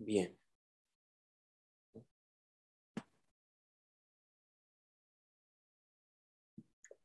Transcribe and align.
Bien. 0.00 0.34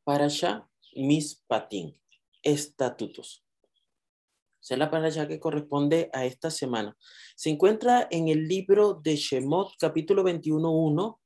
Para 0.05 0.25
allá, 0.25 0.69
mis 0.95 1.43
patín, 1.45 1.99
estatutos. 2.41 3.43
Esa 4.61 4.75
es 4.75 4.79
la 4.79 4.85
allá 4.85 5.27
que 5.27 5.41
corresponde 5.41 6.09
a 6.13 6.25
esta 6.25 6.49
semana. 6.49 6.97
Se 7.35 7.49
encuentra 7.49 8.07
en 8.09 8.29
el 8.29 8.47
libro 8.47 8.93
de 8.93 9.17
Shemot, 9.17 9.73
capítulo 9.77 10.23
21.1, 10.23 11.19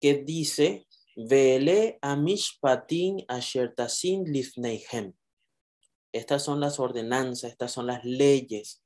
que 0.00 0.14
dice, 0.14 0.88
Vele 1.14 1.98
amishpatin 2.02 3.24
ashertasin 3.28 4.24
lifneihem. 4.24 5.12
Estas 6.10 6.42
son 6.42 6.58
las 6.58 6.80
ordenanzas, 6.80 7.52
estas 7.52 7.70
son 7.70 7.86
las 7.86 8.04
leyes 8.04 8.82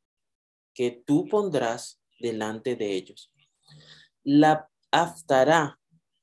que 0.75 1.03
tú 1.07 1.27
pondrás 1.27 2.02
delante 2.23 2.77
de 2.77 2.95
ellos. 2.95 3.33
La 4.23 4.71
aftará, 4.91 5.79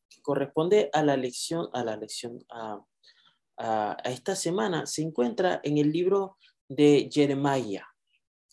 que 0.10 0.22
corresponde 0.22 0.90
a 0.94 1.04
la 1.04 1.18
lección, 1.18 1.70
a 1.74 1.84
la 1.84 1.98
lección, 1.98 2.44
a, 2.50 2.84
esta 4.06 4.38
semana, 4.38 4.86
se 4.86 5.02
encuentra 5.02 5.60
en 5.66 5.78
el 5.78 5.92
libro 5.92 6.38
de 6.70 7.10
Jeremiah, 7.12 7.86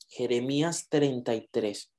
Jeremías 0.09 0.89
33, 0.89 1.93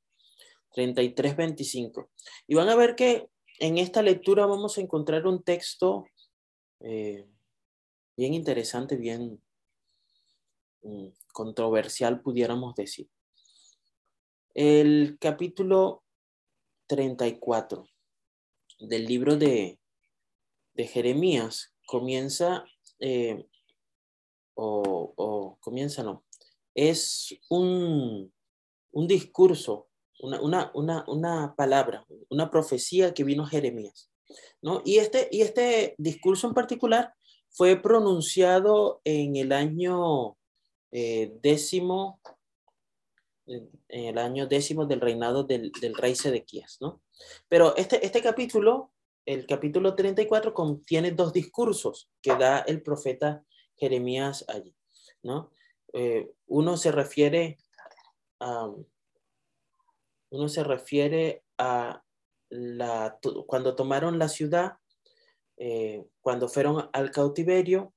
33, 0.74 1.38
25. 1.38 2.10
Y 2.48 2.56
van 2.56 2.68
a 2.68 2.76
ver 2.76 2.96
que 2.96 3.30
en 3.60 3.78
esta 3.78 4.02
lectura 4.02 4.46
vamos 4.46 4.78
a 4.78 4.82
encontrar 4.82 5.26
un 5.26 5.42
texto 5.42 6.06
eh, 6.82 7.26
bien 8.18 8.34
interesante, 8.34 8.98
bien 8.98 9.42
mm, 10.82 11.08
controversial, 11.32 12.22
pudiéramos 12.22 12.76
decir. 12.76 13.08
El 14.60 15.20
capítulo 15.20 16.04
34 16.88 17.86
del 18.80 19.06
libro 19.06 19.38
de, 19.38 19.80
de 20.74 20.88
Jeremías 20.88 21.76
comienza, 21.86 22.66
eh, 23.00 23.46
o, 24.56 25.60
comienza, 25.60 26.02
no, 26.02 26.26
es 26.74 27.38
un, 27.52 28.34
un 28.94 29.08
discurso, 29.08 29.90
una, 30.22 30.42
una, 30.42 30.72
una, 30.74 31.06
una, 31.08 31.54
palabra, 31.56 32.04
una 32.32 32.50
profecía 32.50 33.14
que 33.14 33.24
vino 33.24 33.46
Jeremías. 33.46 34.10
¿no? 34.64 34.82
Y, 34.84 34.98
este, 34.98 35.30
y 35.32 35.42
este 35.42 35.94
discurso 36.00 36.48
en 36.48 36.56
particular 36.56 37.14
fue 37.52 37.76
pronunciado 37.76 39.02
en 39.04 39.36
el 39.36 39.52
año 39.52 40.36
eh, 40.90 41.38
décimo 41.44 42.20
en 43.48 43.70
el 43.90 44.18
año 44.18 44.48
décimo 44.48 44.86
del 44.86 45.02
reinado 45.02 45.44
del, 45.44 45.72
del 45.82 45.96
rey 45.96 46.16
Sedequías, 46.16 46.78
¿no? 46.82 47.02
Pero 47.48 47.76
este, 47.76 48.06
este 48.06 48.22
capítulo, 48.22 48.92
el 49.26 49.46
capítulo 49.46 49.96
34, 49.96 50.54
contiene 50.54 51.12
dos 51.12 51.34
discursos 51.34 52.10
que 52.22 52.36
da 52.36 52.60
el 52.60 52.82
profeta 52.82 53.44
Jeremías 53.76 54.46
allí, 54.48 54.76
¿no? 55.24 55.52
Eh, 55.94 56.32
uno 56.48 56.78
se 56.78 56.92
refiere 56.92 57.58
a, 58.40 58.70
uno 60.30 60.50
se 60.50 60.64
refiere 60.64 61.44
a 61.58 62.04
la, 62.50 63.18
cuando 63.46 63.76
tomaron 63.76 64.20
la 64.20 64.30
ciudad, 64.30 64.78
eh, 65.58 66.06
cuando 66.22 66.48
fueron 66.50 66.90
al 66.94 67.12
cautiverio 67.12 67.94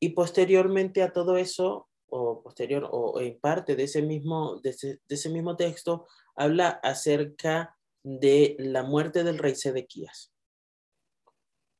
y 0.00 0.10
posteriormente 0.10 1.02
a 1.02 1.12
todo 1.12 1.36
eso 1.36 1.89
o 2.10 2.42
posterior 2.42 2.88
o 2.90 3.20
en 3.20 3.38
parte 3.40 3.76
de 3.76 3.84
ese 3.84 4.02
mismo, 4.02 4.60
de 4.60 4.76
ese, 5.08 5.30
mismo 5.30 5.56
texto 5.56 6.06
habla 6.36 6.80
acerca 6.82 7.76
de 8.02 8.56
la 8.58 8.82
muerte 8.82 9.24
del 9.24 9.38
rey 9.38 9.54
Sedequías. 9.54 10.32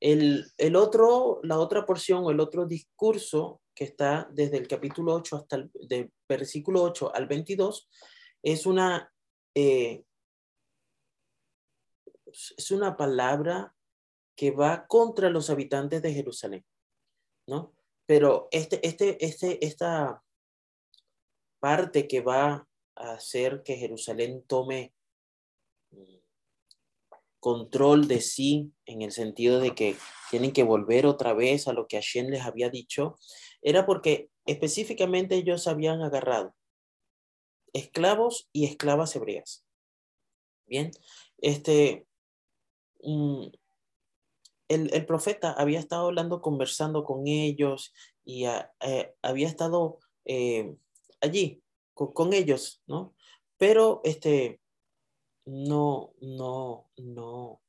El, 0.01 0.47
el, 0.57 0.77
otro, 0.77 1.41
la 1.43 1.59
otra 1.59 1.85
porción 1.85 2.25
o 2.25 2.31
el 2.31 2.41
otro 2.41 2.67
discurso 2.67 3.61
que 3.75 3.85
está 3.85 4.29
desde 4.33 4.57
el 4.57 4.67
capítulo 4.67 5.15
8 5.15 5.37
hasta 5.37 5.57
el 5.57 5.71
de 5.75 6.11
versículo 6.29 6.83
8 6.83 7.15
al 7.15 7.27
22 7.27 7.89
es 8.43 8.67
una, 8.67 9.13
eh, 9.55 10.05
es 12.27 12.71
una 12.71 12.97
palabra 12.97 13.75
que 14.37 14.51
va 14.51 14.87
contra 14.87 15.29
los 15.29 15.51
habitantes 15.51 16.01
de 16.01 16.15
Jerusalén, 16.15 16.65
¿no? 17.47 17.75
Pero 18.11 18.49
este, 18.51 18.85
este, 18.85 19.25
este, 19.25 19.65
esta 19.65 20.21
parte 21.61 22.09
que 22.09 22.21
va 22.21 22.67
a 22.97 23.13
hacer 23.13 23.63
que 23.63 23.77
Jerusalén 23.77 24.43
tome 24.49 24.93
mm, 25.93 26.17
control 27.39 28.09
de 28.09 28.21
sí 28.21 28.73
en 28.85 29.03
el 29.03 29.13
sentido 29.13 29.61
de 29.61 29.77
que 29.77 29.95
tienen 30.29 30.53
que 30.53 30.65
volver 30.65 31.07
otra 31.07 31.35
vez 31.35 31.69
a 31.69 31.73
lo 31.73 31.87
que 31.87 31.99
Hashem 31.99 32.31
les 32.31 32.43
había 32.43 32.69
dicho, 32.69 33.17
era 33.63 33.87
porque 33.87 34.29
específicamente 34.45 35.37
ellos 35.37 35.69
habían 35.69 36.03
agarrado 36.03 36.57
esclavos 37.73 38.49
y 38.53 38.65
esclavas 38.65 39.15
hebreas. 39.15 39.65
Bien, 40.67 40.91
este, 41.39 42.09
mm, 43.05 43.51
el, 44.71 45.05
profeta 45.05 45.53
había 45.53 45.81
estado 45.81 46.07
hablando, 46.07 46.41
conversando 46.41 47.03
con 47.05 47.27
ellos 47.27 47.93
y 48.25 48.47
eh, 48.47 49.15
había 49.21 49.49
estado 49.49 49.99
eh, 50.25 50.77
allí 51.21 51.63
con, 51.95 52.33
ellos, 52.33 52.81
¿no? 52.87 53.15
Pero 53.59 54.01
este, 54.05 54.61
no, 55.45 56.15
no, 56.21 56.89
no, 56.97 57.61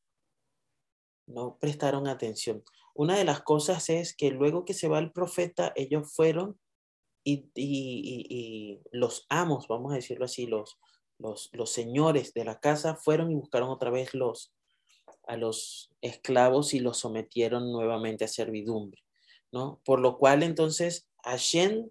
no 1.26 1.58
prestaron 1.60 2.08
atención. 2.08 2.64
Una 2.94 3.18
de 3.18 3.26
las 3.26 3.42
cosas 3.42 3.90
es 3.90 4.16
que 4.16 4.30
luego 4.30 4.64
que 4.64 4.74
se 4.76 4.88
va 4.88 5.00
el 5.00 5.12
profeta, 5.12 5.74
ellos 5.76 6.14
fueron 6.14 6.60
y, 7.24 7.50
y, 7.56 8.80
los 8.92 9.26
amos, 9.30 9.68
vamos 9.68 9.92
a 9.92 9.96
decirlo 9.96 10.26
así, 10.26 10.46
los, 10.46 10.78
los, 11.18 11.50
los, 11.52 11.72
señores 11.72 12.34
de 12.34 12.46
la 12.46 12.60
casa 12.60 12.96
fueron 12.96 13.32
y 13.32 13.36
buscaron 13.36 13.70
otra 13.70 13.90
vez 13.90 14.14
los, 14.14 14.54
a 15.32 15.38
los 15.38 15.90
esclavos 16.02 16.74
y 16.74 16.82
los 16.82 16.98
sometieron 16.98 17.72
nuevamente 17.72 18.26
a 18.26 18.28
servidumbre, 18.28 19.02
¿no? 19.54 19.80
Por 19.86 20.02
lo 20.02 20.18
cual 20.18 20.44
entonces 20.44 21.08
Hashem 21.24 21.90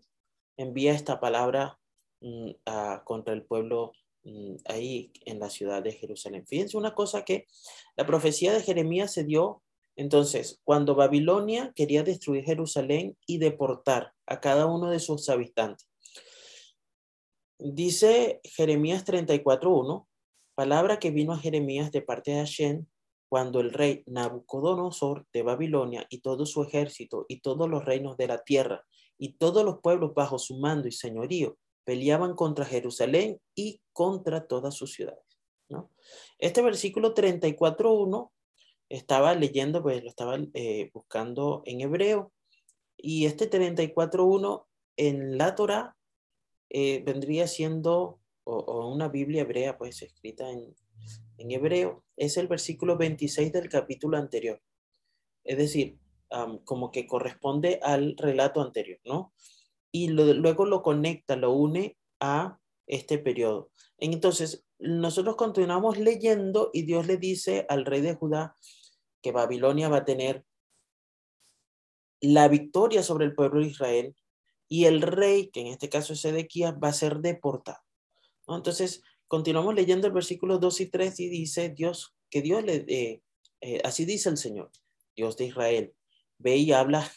envía 0.58 0.92
esta 0.92 1.20
palabra 1.20 1.80
mm, 2.20 2.50
contra 3.04 3.32
el 3.32 3.42
pueblo 3.42 3.92
mm, 4.24 4.56
ahí 4.66 5.10
en 5.24 5.40
la 5.40 5.48
ciudad 5.48 5.82
de 5.82 5.92
Jerusalén. 5.92 6.46
Fíjense 6.46 6.76
una 6.76 6.94
cosa 6.94 7.24
que 7.24 7.46
la 7.96 8.04
profecía 8.04 8.52
de 8.52 8.60
Jeremías 8.60 9.14
se 9.14 9.24
dio 9.24 9.62
entonces 9.96 10.60
cuando 10.62 10.94
Babilonia 10.94 11.72
quería 11.74 12.02
destruir 12.02 12.44
Jerusalén 12.44 13.16
y 13.26 13.38
deportar 13.38 14.12
a 14.26 14.40
cada 14.40 14.66
uno 14.66 14.90
de 14.90 15.00
sus 15.00 15.30
habitantes. 15.30 15.88
Dice 17.58 18.42
Jeremías 18.44 19.06
34.1, 19.06 20.06
palabra 20.54 20.98
que 20.98 21.10
vino 21.10 21.32
a 21.32 21.38
Jeremías 21.38 21.90
de 21.90 22.02
parte 22.02 22.32
de 22.32 22.40
Hashem 22.40 22.84
cuando 23.30 23.60
el 23.60 23.72
rey 23.72 24.02
Nabucodonosor 24.06 25.24
de 25.32 25.42
Babilonia 25.42 26.04
y 26.10 26.18
todo 26.18 26.44
su 26.46 26.64
ejército 26.64 27.26
y 27.28 27.40
todos 27.40 27.70
los 27.70 27.84
reinos 27.84 28.16
de 28.16 28.26
la 28.26 28.42
tierra 28.42 28.84
y 29.18 29.34
todos 29.34 29.64
los 29.64 29.78
pueblos 29.78 30.14
bajo 30.14 30.36
su 30.40 30.58
mando 30.58 30.88
y 30.88 30.92
señorío 30.92 31.56
peleaban 31.84 32.34
contra 32.34 32.64
Jerusalén 32.64 33.40
y 33.54 33.80
contra 33.92 34.48
todas 34.48 34.74
sus 34.74 34.94
ciudades. 34.94 35.22
¿no? 35.68 35.92
Este 36.40 36.60
versículo 36.60 37.14
34.1 37.14 38.32
estaba 38.88 39.32
leyendo, 39.36 39.80
pues 39.80 40.02
lo 40.02 40.08
estaba 40.08 40.36
eh, 40.54 40.90
buscando 40.92 41.62
en 41.66 41.82
hebreo, 41.82 42.32
y 42.96 43.26
este 43.26 43.48
34.1 43.48 44.66
en 44.96 45.38
la 45.38 45.54
Torah 45.54 45.96
eh, 46.68 47.00
vendría 47.04 47.46
siendo, 47.46 48.18
o, 48.42 48.88
una 48.88 49.06
Biblia 49.06 49.42
hebrea, 49.42 49.78
pues 49.78 50.02
escrita 50.02 50.50
en, 50.50 50.74
en 51.40 51.50
hebreo, 51.50 52.04
es 52.16 52.36
el 52.36 52.48
versículo 52.48 52.96
26 52.96 53.52
del 53.52 53.68
capítulo 53.68 54.18
anterior. 54.18 54.62
Es 55.42 55.56
decir, 55.56 55.98
como 56.64 56.92
que 56.92 57.06
corresponde 57.06 57.80
al 57.82 58.14
relato 58.16 58.60
anterior, 58.60 59.00
¿no? 59.04 59.32
Y 59.90 60.08
luego 60.08 60.66
lo 60.66 60.82
conecta, 60.82 61.34
lo 61.34 61.52
une 61.52 61.96
a 62.20 62.60
este 62.86 63.18
periodo. 63.18 63.70
Entonces, 63.98 64.66
nosotros 64.78 65.36
continuamos 65.36 65.98
leyendo 65.98 66.70
y 66.72 66.82
Dios 66.82 67.06
le 67.06 67.16
dice 67.16 67.66
al 67.68 67.84
rey 67.84 68.00
de 68.00 68.14
Judá 68.14 68.56
que 69.22 69.32
Babilonia 69.32 69.88
va 69.88 69.98
a 69.98 70.04
tener 70.04 70.44
la 72.20 72.48
victoria 72.48 73.02
sobre 73.02 73.24
el 73.24 73.34
pueblo 73.34 73.60
de 73.60 73.68
Israel 73.68 74.16
y 74.68 74.84
el 74.84 75.02
rey, 75.02 75.50
que 75.50 75.62
en 75.62 75.66
este 75.68 75.88
caso 75.88 76.12
es 76.12 76.24
Ezequías, 76.24 76.74
va 76.74 76.88
a 76.88 76.92
ser 76.92 77.20
deportado. 77.20 77.80
Entonces, 78.46 79.02
continuamos 79.30 79.76
leyendo 79.76 80.08
el 80.08 80.12
versículo 80.12 80.58
2 80.58 80.80
y 80.80 80.86
3 80.86 81.20
y 81.20 81.28
dice 81.28 81.68
Dios, 81.68 82.16
que 82.30 82.42
Dios 82.42 82.64
le, 82.64 82.84
eh, 82.88 83.22
eh, 83.60 83.80
así 83.84 84.04
dice 84.04 84.28
el 84.28 84.36
Señor, 84.36 84.72
Dios 85.14 85.36
de 85.36 85.44
Israel, 85.46 85.94
Ve 86.38 86.56
y 86.56 86.72
habla 86.72 87.08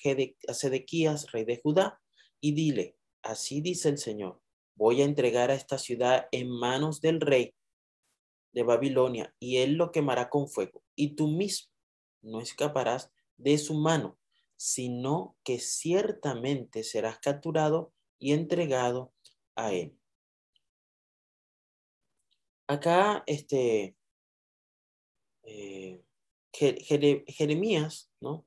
a 0.47 0.53
Sedequías, 0.53 1.31
rey 1.31 1.43
de 1.43 1.59
Judá, 1.63 1.99
y 2.39 2.53
dile, 2.53 2.97
así 3.23 3.61
dice 3.61 3.89
el 3.89 3.97
Señor, 3.97 4.39
voy 4.75 5.01
a 5.01 5.05
entregar 5.05 5.49
a 5.49 5.55
esta 5.55 5.79
ciudad 5.79 6.27
en 6.31 6.49
manos 6.49 7.01
del 7.01 7.19
rey 7.19 7.55
de 8.51 8.61
Babilonia 8.61 9.33
y 9.39 9.57
él 9.57 9.73
lo 9.73 9.91
quemará 9.91 10.29
con 10.29 10.47
fuego. 10.47 10.83
Y 10.95 11.15
tú 11.15 11.27
mismo 11.29 11.71
no 12.21 12.41
escaparás 12.41 13.11
de 13.37 13.57
su 13.57 13.73
mano, 13.73 14.19
sino 14.55 15.35
que 15.43 15.57
ciertamente 15.57 16.83
serás 16.83 17.17
capturado 17.17 17.91
y 18.19 18.33
entregado 18.33 19.13
a 19.55 19.73
él. 19.73 19.97
Acá, 22.67 23.23
este, 23.27 23.95
eh, 25.43 26.03
Jeremías, 26.53 28.11
¿no? 28.21 28.45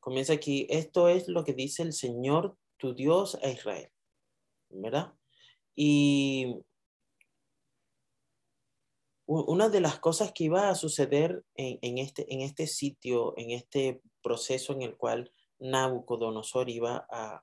Comienza 0.00 0.32
aquí, 0.34 0.66
esto 0.70 1.08
es 1.08 1.28
lo 1.28 1.44
que 1.44 1.54
dice 1.54 1.82
el 1.82 1.92
Señor 1.92 2.56
tu 2.76 2.94
Dios 2.94 3.36
a 3.42 3.48
Israel, 3.48 3.90
¿verdad? 4.70 5.12
Y 5.74 6.56
una 9.26 9.68
de 9.68 9.80
las 9.80 9.98
cosas 9.98 10.32
que 10.32 10.44
iba 10.44 10.70
a 10.70 10.74
suceder 10.74 11.44
en, 11.54 11.98
este, 11.98 12.32
en 12.32 12.40
este 12.40 12.66
sitio, 12.66 13.34
en 13.36 13.50
este 13.50 14.00
proceso 14.22 14.72
en 14.72 14.82
el 14.82 14.96
cual 14.96 15.30
Nabucodonosor 15.58 16.70
iba 16.70 17.06
a, 17.10 17.42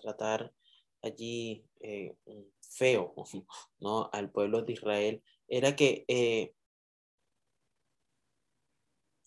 tratar 0.00 0.52
allí 1.02 1.64
eh, 1.80 2.16
feo 2.60 3.14
¿no? 3.80 4.08
al 4.12 4.30
pueblo 4.30 4.62
de 4.62 4.72
Israel, 4.72 5.22
era 5.48 5.76
que 5.76 6.04
eh, 6.08 6.54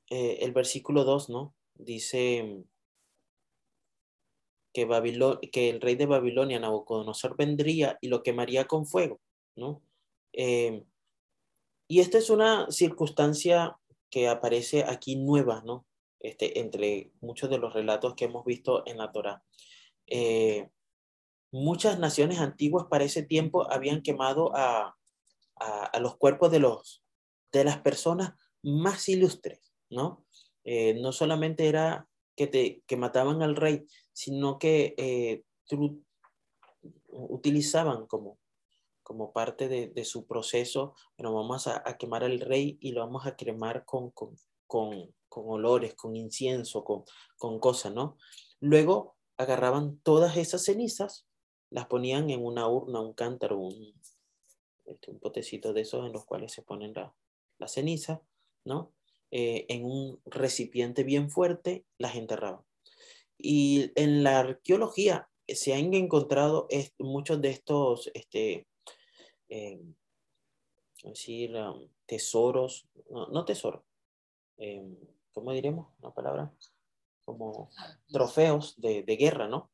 eh, 0.10 0.38
el 0.42 0.52
versículo 0.52 1.04
2, 1.04 1.30
¿no? 1.30 1.56
Dice 1.74 2.64
que, 4.74 4.88
que 5.52 5.70
el 5.70 5.82
rey 5.82 5.96
de 5.96 6.06
Babilonia, 6.06 6.60
Nabucodonosor, 6.60 7.36
vendría 7.36 7.98
y 8.02 8.08
lo 8.08 8.24
quemaría 8.24 8.66
con 8.66 8.86
fuego, 8.86 9.20
¿no? 9.56 9.82
Y 11.88 12.00
esta 12.00 12.18
es 12.18 12.30
una 12.30 12.70
circunstancia 12.72 13.78
que 14.10 14.28
aparece 14.28 14.84
aquí 14.84 15.16
nueva, 15.16 15.62
¿no? 15.66 15.86
Este, 16.20 16.60
entre 16.60 17.12
muchos 17.22 17.50
de 17.50 17.60
los 17.60 17.74
relatos 17.74 18.16
que 18.16 18.26
hemos 18.26 18.46
visto 18.46 18.84
en 18.88 18.98
la 18.98 19.12
Torá. 19.12 19.44
Eh, 20.08 20.70
muchas 21.56 22.00
naciones 22.00 22.40
antiguas 22.40 22.88
para 22.90 23.06
ese 23.06 23.24
tiempo 23.24 23.72
habían 23.72 24.02
quemado 24.02 24.54
a, 24.56 24.98
a, 25.56 26.00
los 26.00 26.18
cuerpos 26.18 26.52
de, 26.52 26.60
los, 26.60 27.02
de 27.54 27.64
las 27.64 27.80
personas 27.80 28.34
más 28.62 29.08
ilustres, 29.08 29.74
¿no? 29.90 30.26
Eh, 30.66 30.96
no 30.96 31.14
solamente 31.14 31.70
era 31.70 32.10
que, 32.36 32.48
te, 32.48 32.84
que 32.86 32.98
mataban 32.98 33.42
al 33.42 33.56
rey, 33.56 33.86
sino 34.12 34.60
que 34.60 34.96
eh, 34.98 35.44
utilizaban 37.08 38.06
como, 38.06 38.38
como 39.02 39.32
parte 39.32 39.70
de, 39.70 40.04
su 40.04 40.28
proceso, 40.28 40.94
bueno, 41.18 41.34
vamos 41.34 41.68
a, 41.68 41.84
quemar 41.98 42.26
al 42.26 42.42
rey 42.42 42.78
y 42.82 42.92
lo 42.92 43.00
vamos 43.00 43.26
a 43.28 43.38
cremar 43.38 43.86
con, 43.86 44.12
con, 44.12 44.36
con, 44.68 45.10
olores, 45.30 45.96
con 45.96 46.18
incienso, 46.18 46.84
con, 46.84 47.06
con 47.38 47.60
cosas, 47.60 47.94
¿no? 47.94 48.18
Luego 48.60 49.16
agarraban 49.38 50.00
todas 50.00 50.36
esas 50.36 50.66
cenizas, 50.66 51.26
las 51.70 51.88
ponían 51.88 52.30
en 52.30 52.44
una 52.44 52.68
urna, 52.68 53.02
un 53.02 53.14
cántaro, 53.14 53.58
un, 53.58 53.94
este, 54.86 55.12
un 55.12 55.20
potecito 55.20 55.74
de 55.74 55.82
esos 55.82 56.06
en 56.06 56.14
los 56.14 56.26
cuales 56.26 56.52
se 56.52 56.62
ponen 56.62 56.94
la, 56.94 57.14
ceniza, 57.68 58.22
¿no? 58.64 58.92
Eh, 59.32 59.66
en 59.70 59.86
un 59.86 60.22
recipiente 60.26 61.04
bien 61.04 61.30
fuerte, 61.30 61.86
las 61.98 62.16
enterraban. 62.16 62.62
Y 63.38 63.92
en 63.96 64.24
la 64.24 64.40
arqueología 64.40 65.30
se 65.48 65.74
han 65.74 65.94
encontrado 65.94 66.68
muchos 67.00 67.42
de 67.42 67.50
estos, 67.50 68.12
este, 68.14 68.68
eh, 69.50 69.82
decir, 71.04 71.56
um, 71.56 71.88
tesoros, 72.06 72.88
no, 73.10 73.46
tesoros, 73.46 73.84
eh, 74.58 74.84
¿cómo 75.34 75.52
diremos 75.52 75.94
una 76.02 76.14
palabra? 76.14 76.52
Como 77.24 77.70
trofeos 78.08 78.80
de, 78.80 79.04
guerra, 79.04 79.48
¿no? 79.48 79.72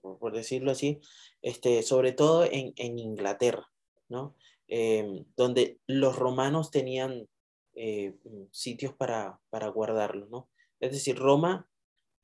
Por, 0.00 0.32
decirlo 0.32 0.70
así, 0.70 1.00
este, 1.42 1.82
sobre 1.82 2.12
todo 2.12 2.44
en, 2.44 2.98
Inglaterra, 2.98 3.70
¿no? 4.08 4.34
Eh, 4.68 5.24
donde 5.36 5.78
los 5.86 6.16
romanos 6.16 6.70
tenían 6.70 7.28
eh, 7.74 8.14
sitios 8.50 8.94
para, 8.94 9.40
para 9.50 9.68
guardarlos, 9.68 10.30
¿no? 10.30 10.48
Es 10.80 10.92
decir, 10.92 11.16
Roma 11.16 11.68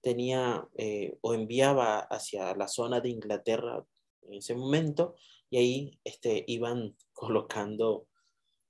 tenía 0.00 0.69
eh, 0.76 1.19
o 1.20 1.35
enviaba 1.35 1.99
hacia 1.99 2.55
la 2.55 2.69
zona 2.69 3.00
de 3.00 3.11
Inglaterra 3.11 3.85
en 4.23 4.35
ese 4.35 4.55
momento 4.55 5.17
y 5.50 5.58
ahí 5.58 6.00
este, 6.05 6.44
iban 6.46 6.96
colocando 7.12 8.06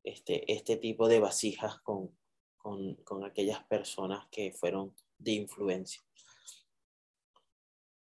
este, 0.03 0.51
este 0.53 0.77
tipo 0.77 1.09
de 1.09 1.21
vasijas 1.21 1.81
con, 1.81 2.17
con, 2.57 2.95
con 3.05 3.25
aquellas 3.25 3.65
personas 3.65 4.27
que 4.31 4.53
fueron 4.53 4.95
de 5.19 5.33
influencia. 5.33 6.01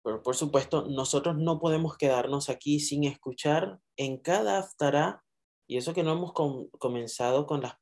Pero 0.02 0.22
por 0.22 0.36
supuesto, 0.36 0.86
nosotros 0.88 1.36
no 1.36 1.60
podemos 1.60 1.96
quedarnos 1.96 2.48
aquí 2.48 2.80
sin 2.80 3.04
escuchar 3.04 3.78
en 3.96 4.18
cada 4.18 4.58
aftará, 4.58 5.24
y 5.66 5.76
eso 5.76 5.94
que 5.94 6.02
no 6.02 6.12
hemos 6.12 6.32
comenzado 6.78 7.46
con 7.46 7.62
las 7.62 7.74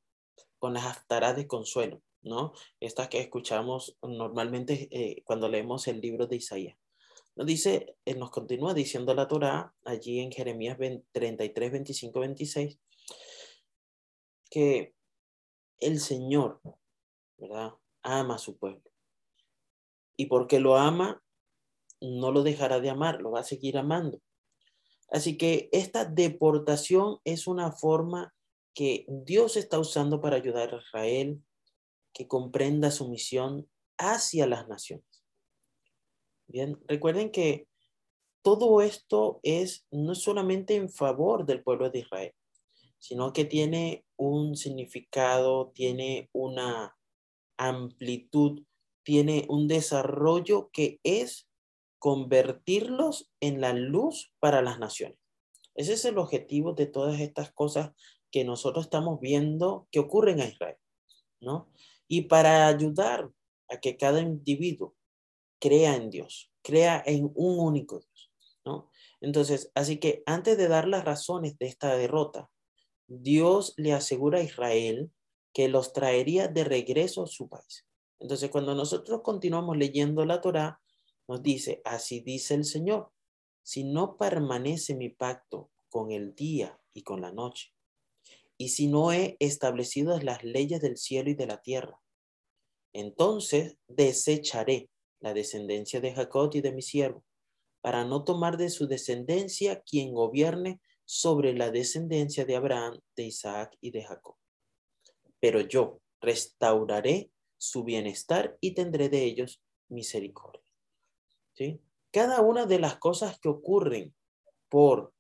con 0.61 0.75
las 0.75 0.84
haftarás 0.84 1.37
de 1.37 1.49
consuelo, 1.49 2.02
¿no? 2.22 2.52
Estas 2.78 3.08
que 3.08 3.19
escuchamos 3.19 3.99
normalmente 4.02 4.88
eh, 4.93 5.22
cuando 5.25 5.49
leemos 5.49 5.88
el 5.88 6.00
libro 6.00 6.26
de 6.26 6.37
Isaías. 6.37 6.76
Nos 7.34 7.46
dice, 7.46 7.96
eh, 8.05 8.14
nos 8.14 8.31
continúa 8.31 8.75
diciendo 8.75 9.14
la 9.14 9.26
Torá 9.26 9.75
allí 9.84 10.20
en 10.20 10.31
Jeremías 10.31 10.76
33, 11.12 11.72
25, 11.72 12.20
26, 12.20 12.78
que 14.50 14.94
el 15.78 15.99
Señor, 15.99 16.61
¿verdad? 17.38 17.72
Ama 18.02 18.34
a 18.34 18.38
su 18.38 18.58
pueblo. 18.58 18.82
Y 20.17 20.26
porque 20.26 20.61
lo 20.61 20.76
ama, 20.76 21.22
no 22.00 22.32
lo 22.32 22.43
dejará 22.43 22.81
de 22.81 22.91
amar, 22.91 23.20
lo 23.20 23.32
va 23.32 23.41
a 23.41 23.44
seguir 23.44 23.79
amando. 23.79 24.20
Así 25.11 25.37
que 25.37 25.69
esta 25.73 26.05
deportación 26.05 27.19
es 27.25 27.47
una 27.47 27.73
forma 27.73 28.35
que 28.75 29.06
Dios 29.08 29.56
está 29.56 29.79
usando 29.79 30.20
para 30.20 30.37
ayudar 30.37 30.73
a 30.75 30.79
Israel, 30.79 31.43
que 32.12 32.29
comprenda 32.29 32.91
su 32.91 33.08
misión 33.08 33.69
hacia 33.99 34.46
las 34.46 34.69
naciones. 34.69 35.05
Bien, 36.46 36.81
recuerden 36.86 37.31
que 37.31 37.69
todo 38.43 38.81
esto 38.81 39.41
es 39.43 39.86
no 39.91 40.15
solamente 40.15 40.74
en 40.74 40.89
favor 40.89 41.44
del 41.44 41.63
pueblo 41.63 41.91
de 41.91 42.01
Israel, 42.01 42.32
sino 42.98 43.32
que 43.32 43.44
tiene 43.44 44.05
un 44.17 44.56
significado, 44.56 45.72
tiene 45.74 46.31
una 46.32 46.96
amplitud, 47.56 48.63
tiene 49.03 49.46
un 49.48 49.69
desarrollo 49.69 50.70
que 50.72 51.01
es 51.03 51.49
convertirlos 52.00 53.30
en 53.40 53.60
la 53.60 53.74
luz 53.74 54.32
para 54.40 54.62
las 54.62 54.78
naciones. 54.78 55.19
Ese 55.74 55.92
es 55.92 56.04
el 56.06 56.19
objetivo 56.19 56.72
de 56.72 56.86
todas 56.86 57.20
estas 57.20 57.52
cosas 57.52 57.92
que 58.30 58.42
nosotros 58.42 58.86
estamos 58.86 59.20
viendo 59.20 59.86
que 59.92 60.00
ocurren 60.00 60.40
a 60.40 60.46
Israel, 60.46 60.78
¿no? 61.40 61.70
Y 62.08 62.22
para 62.22 62.66
ayudar 62.66 63.30
a 63.69 63.78
que 63.80 63.96
cada 63.96 64.20
individuo 64.20 64.96
crea 65.60 65.94
en 65.94 66.10
Dios, 66.10 66.50
crea 66.62 67.02
en 67.04 67.30
un 67.34 67.60
único 67.60 68.00
Dios, 68.00 68.32
¿no? 68.64 68.90
Entonces, 69.20 69.70
así 69.74 69.98
que 69.98 70.22
antes 70.24 70.56
de 70.56 70.69
dar 70.69 70.88
las 70.88 71.04
razones 71.04 71.58
de 71.58 71.66
esta 71.66 71.94
derrota, 71.96 72.50
Dios 73.06 73.74
le 73.76 73.92
asegura 73.92 74.38
a 74.38 74.42
Israel 74.42 75.12
que 75.52 75.69
los 75.69 75.92
traería 75.92 76.48
de 76.48 76.64
regreso 76.64 77.24
a 77.24 77.26
su 77.26 77.48
país. 77.48 77.86
Entonces, 78.20 78.50
cuando 78.50 78.74
nosotros 78.74 79.20
continuamos 79.22 79.76
leyendo 79.76 80.24
la 80.24 80.40
Torá, 80.40 80.80
nos 81.31 81.44
dice, 81.44 81.81
así 81.84 82.20
dice 82.20 82.55
el 82.55 82.65
Señor, 82.65 83.13
si 83.63 83.84
no 83.84 84.17
permanece 84.17 84.96
mi 84.96 85.10
pacto 85.10 85.70
con 85.89 86.10
el 86.10 86.34
día 86.34 86.81
y 86.93 87.05
con 87.05 87.20
la 87.20 87.31
noche, 87.31 87.72
y 88.58 88.70
si 88.70 88.89
no 88.89 89.13
he 89.13 89.37
establecido 89.39 90.19
las 90.19 90.43
leyes 90.43 90.81
del 90.81 90.96
cielo 90.96 91.31
y 91.31 91.34
de 91.34 91.46
la 91.46 91.63
tierra. 91.63 92.01
Entonces 92.93 93.77
desecharé 93.87 94.91
la 95.20 95.32
descendencia 95.32 96.01
de 96.01 96.13
Jacob 96.13 96.51
y 96.53 96.63
de 96.63 96.72
mi 96.72 96.82
siervo, 96.82 97.25
para 97.81 98.05
no 98.05 98.25
tomar 98.25 98.56
de 98.56 98.69
su 98.69 98.89
descendencia 98.89 99.82
quien 99.82 100.13
gobierne 100.13 100.81
sobre 101.05 101.55
la 101.55 101.70
descendencia 101.70 102.44
de 102.44 102.56
Abraham, 102.56 102.99
de 103.15 103.22
Isaac 103.22 103.77
y 103.81 103.93
de 103.93 104.03
Jacob. 104.03 104.34
Pero 105.39 105.60
yo 105.60 106.01
restauraré 106.20 107.31
su 107.56 107.84
bienestar 107.84 108.58
y 108.60 108.75
tendré 108.75 109.08
de 109.08 109.22
ellos 109.22 109.63
misericordia. 109.89 110.59
Cada 112.10 112.40
una 112.40 112.67
de 112.67 112.79
las 112.79 112.96
cosas 112.96 113.38
que 113.38 113.48
ocurren 113.48 114.14
por 114.69 115.12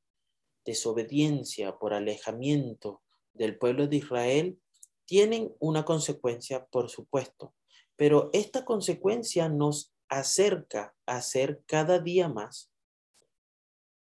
desobediencia, 0.64 1.78
por 1.78 1.94
alejamiento, 1.94 3.02
del 3.32 3.56
pueblo 3.58 3.86
de 3.86 3.96
Israel 3.96 4.60
tienen 5.04 5.54
una 5.60 5.84
consecuencia, 5.84 6.66
por 6.66 6.88
supuesto, 6.88 7.54
pero 7.96 8.30
esta 8.32 8.64
consecuencia 8.64 9.48
nos 9.48 9.92
acerca 10.08 10.94
a 11.06 11.22
ser 11.22 11.62
cada 11.66 11.98
día 12.00 12.28
más 12.28 12.70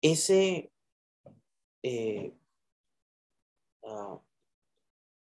ese, 0.03 0.73
eh, 1.83 2.35
ah, 3.85 4.21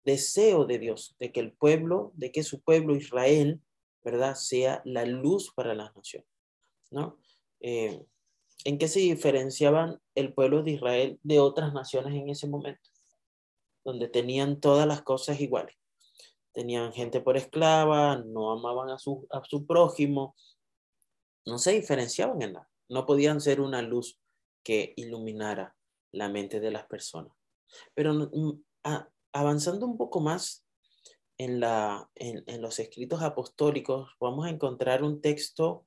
deseo 0.04 0.66
de 0.66 0.80
Dios, 0.80 1.16
de 1.20 1.32
que 1.32 1.40
el 1.40 1.54
pueblo, 1.54 2.12
de 2.16 2.32
que 2.32 2.44
su 2.44 2.62
pueblo 2.62 2.96
Israel, 2.96 3.62
¿verdad? 4.04 4.36
Sea 4.36 4.82
la 4.84 5.06
luz 5.06 5.54
para 5.54 5.76
las 5.76 5.96
naciones, 5.96 6.28
¿no? 6.92 7.18
Eh, 7.60 8.06
¿En 8.64 8.78
qué 8.78 8.88
se 8.88 9.00
diferenciaban 9.00 10.00
el 10.14 10.34
pueblo 10.34 10.62
de 10.62 10.72
Israel 10.72 11.20
de 11.24 11.40
otras 11.40 11.74
naciones 11.74 12.14
en 12.14 12.30
ese 12.30 12.48
momento? 12.48 12.90
Donde 13.84 14.08
tenían 14.08 14.60
todas 14.60 14.88
las 14.88 15.02
cosas 15.02 15.42
iguales. 15.42 15.76
Tenían 16.54 16.94
gente 16.94 17.22
por 17.22 17.38
esclava, 17.38 18.18
no 18.18 18.52
amaban 18.52 18.90
a 18.92 19.00
su, 19.00 19.26
a 19.32 19.42
su 19.44 19.66
prójimo, 19.66 20.36
no 21.46 21.58
se 21.58 21.72
diferenciaban 21.72 22.42
en 22.42 22.54
nada. 22.54 22.70
No 22.90 23.06
podían 23.06 23.42
ser 23.42 23.62
una 23.62 23.82
luz 23.82 24.20
que 24.64 24.94
iluminara 24.96 25.76
la 26.12 26.30
mente 26.30 26.60
de 26.60 26.72
las 26.72 26.86
personas. 26.86 27.34
Pero 27.94 28.14
mm, 28.14 28.62
avanzando 29.32 29.86
un 29.86 29.98
poco 29.98 30.20
más 30.20 30.66
en, 31.38 31.60
la, 31.60 32.10
en, 32.16 32.62
los 32.62 32.80
escritos 32.80 33.22
apostólicos, 33.22 34.12
vamos 34.20 34.46
a 34.46 34.50
encontrar 34.50 35.04
un 35.04 35.22
texto 35.22 35.86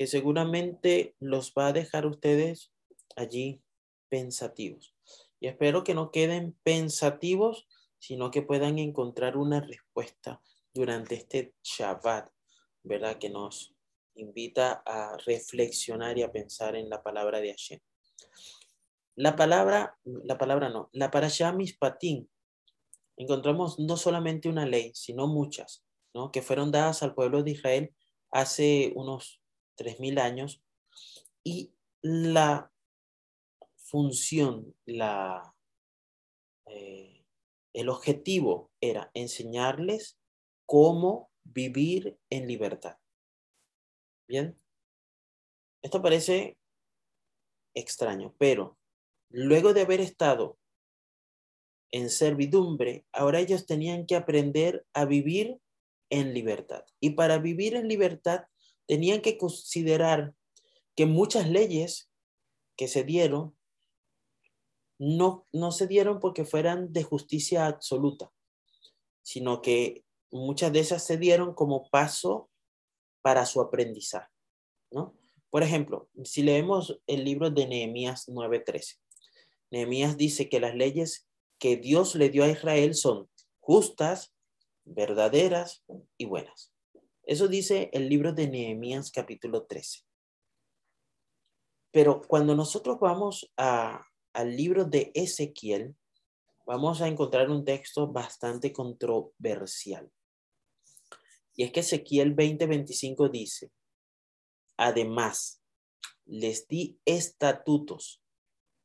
que 0.00 0.06
seguramente 0.06 1.14
los 1.20 1.52
va 1.52 1.66
a 1.66 1.72
dejar 1.74 2.06
ustedes 2.06 2.72
allí 3.16 3.60
pensativos. 4.08 4.94
Y 5.38 5.46
espero 5.46 5.84
que 5.84 5.92
no 5.92 6.10
queden 6.10 6.56
pensativos, 6.62 7.68
sino 7.98 8.30
que 8.30 8.40
puedan 8.40 8.78
encontrar 8.78 9.36
una 9.36 9.60
respuesta 9.60 10.40
durante 10.72 11.16
este 11.16 11.52
Shabbat, 11.62 12.30
¿verdad? 12.82 13.18
Que 13.18 13.28
nos 13.28 13.74
invita 14.14 14.82
a 14.86 15.18
reflexionar 15.18 16.16
y 16.16 16.22
a 16.22 16.32
pensar 16.32 16.76
en 16.76 16.88
la 16.88 17.02
palabra 17.02 17.42
de 17.42 17.50
Hashem. 17.50 17.80
La 19.16 19.36
palabra, 19.36 19.98
la 20.04 20.38
palabra 20.38 20.70
no, 20.70 20.88
la 20.94 21.10
parasha 21.10 21.52
Mishpatim, 21.52 22.26
encontramos 23.18 23.78
no 23.78 23.98
solamente 23.98 24.48
una 24.48 24.64
ley, 24.64 24.92
sino 24.94 25.26
muchas, 25.26 25.84
¿no? 26.14 26.32
Que 26.32 26.40
fueron 26.40 26.72
dadas 26.72 27.02
al 27.02 27.14
pueblo 27.14 27.42
de 27.42 27.50
Israel 27.50 27.94
hace 28.30 28.92
unos 28.96 29.39
3.000 29.80 30.18
años 30.18 30.62
y 31.42 31.72
la 32.02 32.70
función, 33.76 34.74
la, 34.84 35.54
eh, 36.66 37.24
el 37.72 37.88
objetivo 37.88 38.70
era 38.80 39.10
enseñarles 39.14 40.18
cómo 40.66 41.30
vivir 41.44 42.18
en 42.28 42.46
libertad. 42.46 42.98
Bien, 44.28 44.56
esto 45.82 46.02
parece 46.02 46.58
extraño, 47.74 48.34
pero 48.38 48.78
luego 49.30 49.72
de 49.72 49.80
haber 49.80 50.00
estado 50.00 50.58
en 51.90 52.10
servidumbre, 52.10 53.06
ahora 53.12 53.40
ellos 53.40 53.66
tenían 53.66 54.06
que 54.06 54.14
aprender 54.14 54.84
a 54.92 55.06
vivir 55.06 55.58
en 56.10 56.34
libertad. 56.34 56.84
Y 57.00 57.10
para 57.10 57.38
vivir 57.38 57.74
en 57.74 57.88
libertad 57.88 58.44
tenían 58.86 59.20
que 59.20 59.38
considerar 59.38 60.34
que 60.96 61.06
muchas 61.06 61.48
leyes 61.48 62.10
que 62.76 62.88
se 62.88 63.04
dieron 63.04 63.56
no, 64.98 65.46
no 65.52 65.72
se 65.72 65.86
dieron 65.86 66.20
porque 66.20 66.44
fueran 66.44 66.92
de 66.92 67.02
justicia 67.02 67.66
absoluta, 67.66 68.32
sino 69.22 69.62
que 69.62 70.04
muchas 70.30 70.72
de 70.72 70.80
esas 70.80 71.04
se 71.04 71.16
dieron 71.16 71.54
como 71.54 71.88
paso 71.88 72.50
para 73.22 73.46
su 73.46 73.60
aprendizaje, 73.60 74.30
¿no? 74.90 75.14
Por 75.50 75.62
ejemplo, 75.62 76.08
si 76.24 76.42
leemos 76.42 77.00
el 77.06 77.24
libro 77.24 77.50
de 77.50 77.66
Nehemías 77.66 78.28
9:13, 78.28 78.98
Nehemías 79.70 80.16
dice 80.16 80.48
que 80.48 80.60
las 80.60 80.74
leyes 80.74 81.28
que 81.58 81.76
Dios 81.76 82.14
le 82.14 82.30
dio 82.30 82.44
a 82.44 82.48
Israel 82.48 82.94
son 82.94 83.28
justas, 83.58 84.34
verdaderas 84.84 85.84
y 86.16 86.24
buenas. 86.24 86.69
Eso 87.30 87.46
dice 87.46 87.90
el 87.92 88.08
libro 88.08 88.32
de 88.32 88.48
Nehemías 88.48 89.12
capítulo 89.12 89.62
13. 89.62 90.00
Pero 91.92 92.22
cuando 92.22 92.56
nosotros 92.56 92.98
vamos 92.98 93.52
al 93.56 94.56
libro 94.56 94.84
de 94.84 95.12
Ezequiel, 95.14 95.94
vamos 96.66 97.00
a 97.00 97.06
encontrar 97.06 97.48
un 97.48 97.64
texto 97.64 98.08
bastante 98.08 98.72
controversial. 98.72 100.10
Y 101.54 101.62
es 101.62 101.70
que 101.70 101.78
Ezequiel 101.78 102.34
20:25 102.34 103.30
dice, 103.30 103.70
además, 104.76 105.62
les 106.26 106.66
di 106.66 106.98
estatutos, 107.04 108.20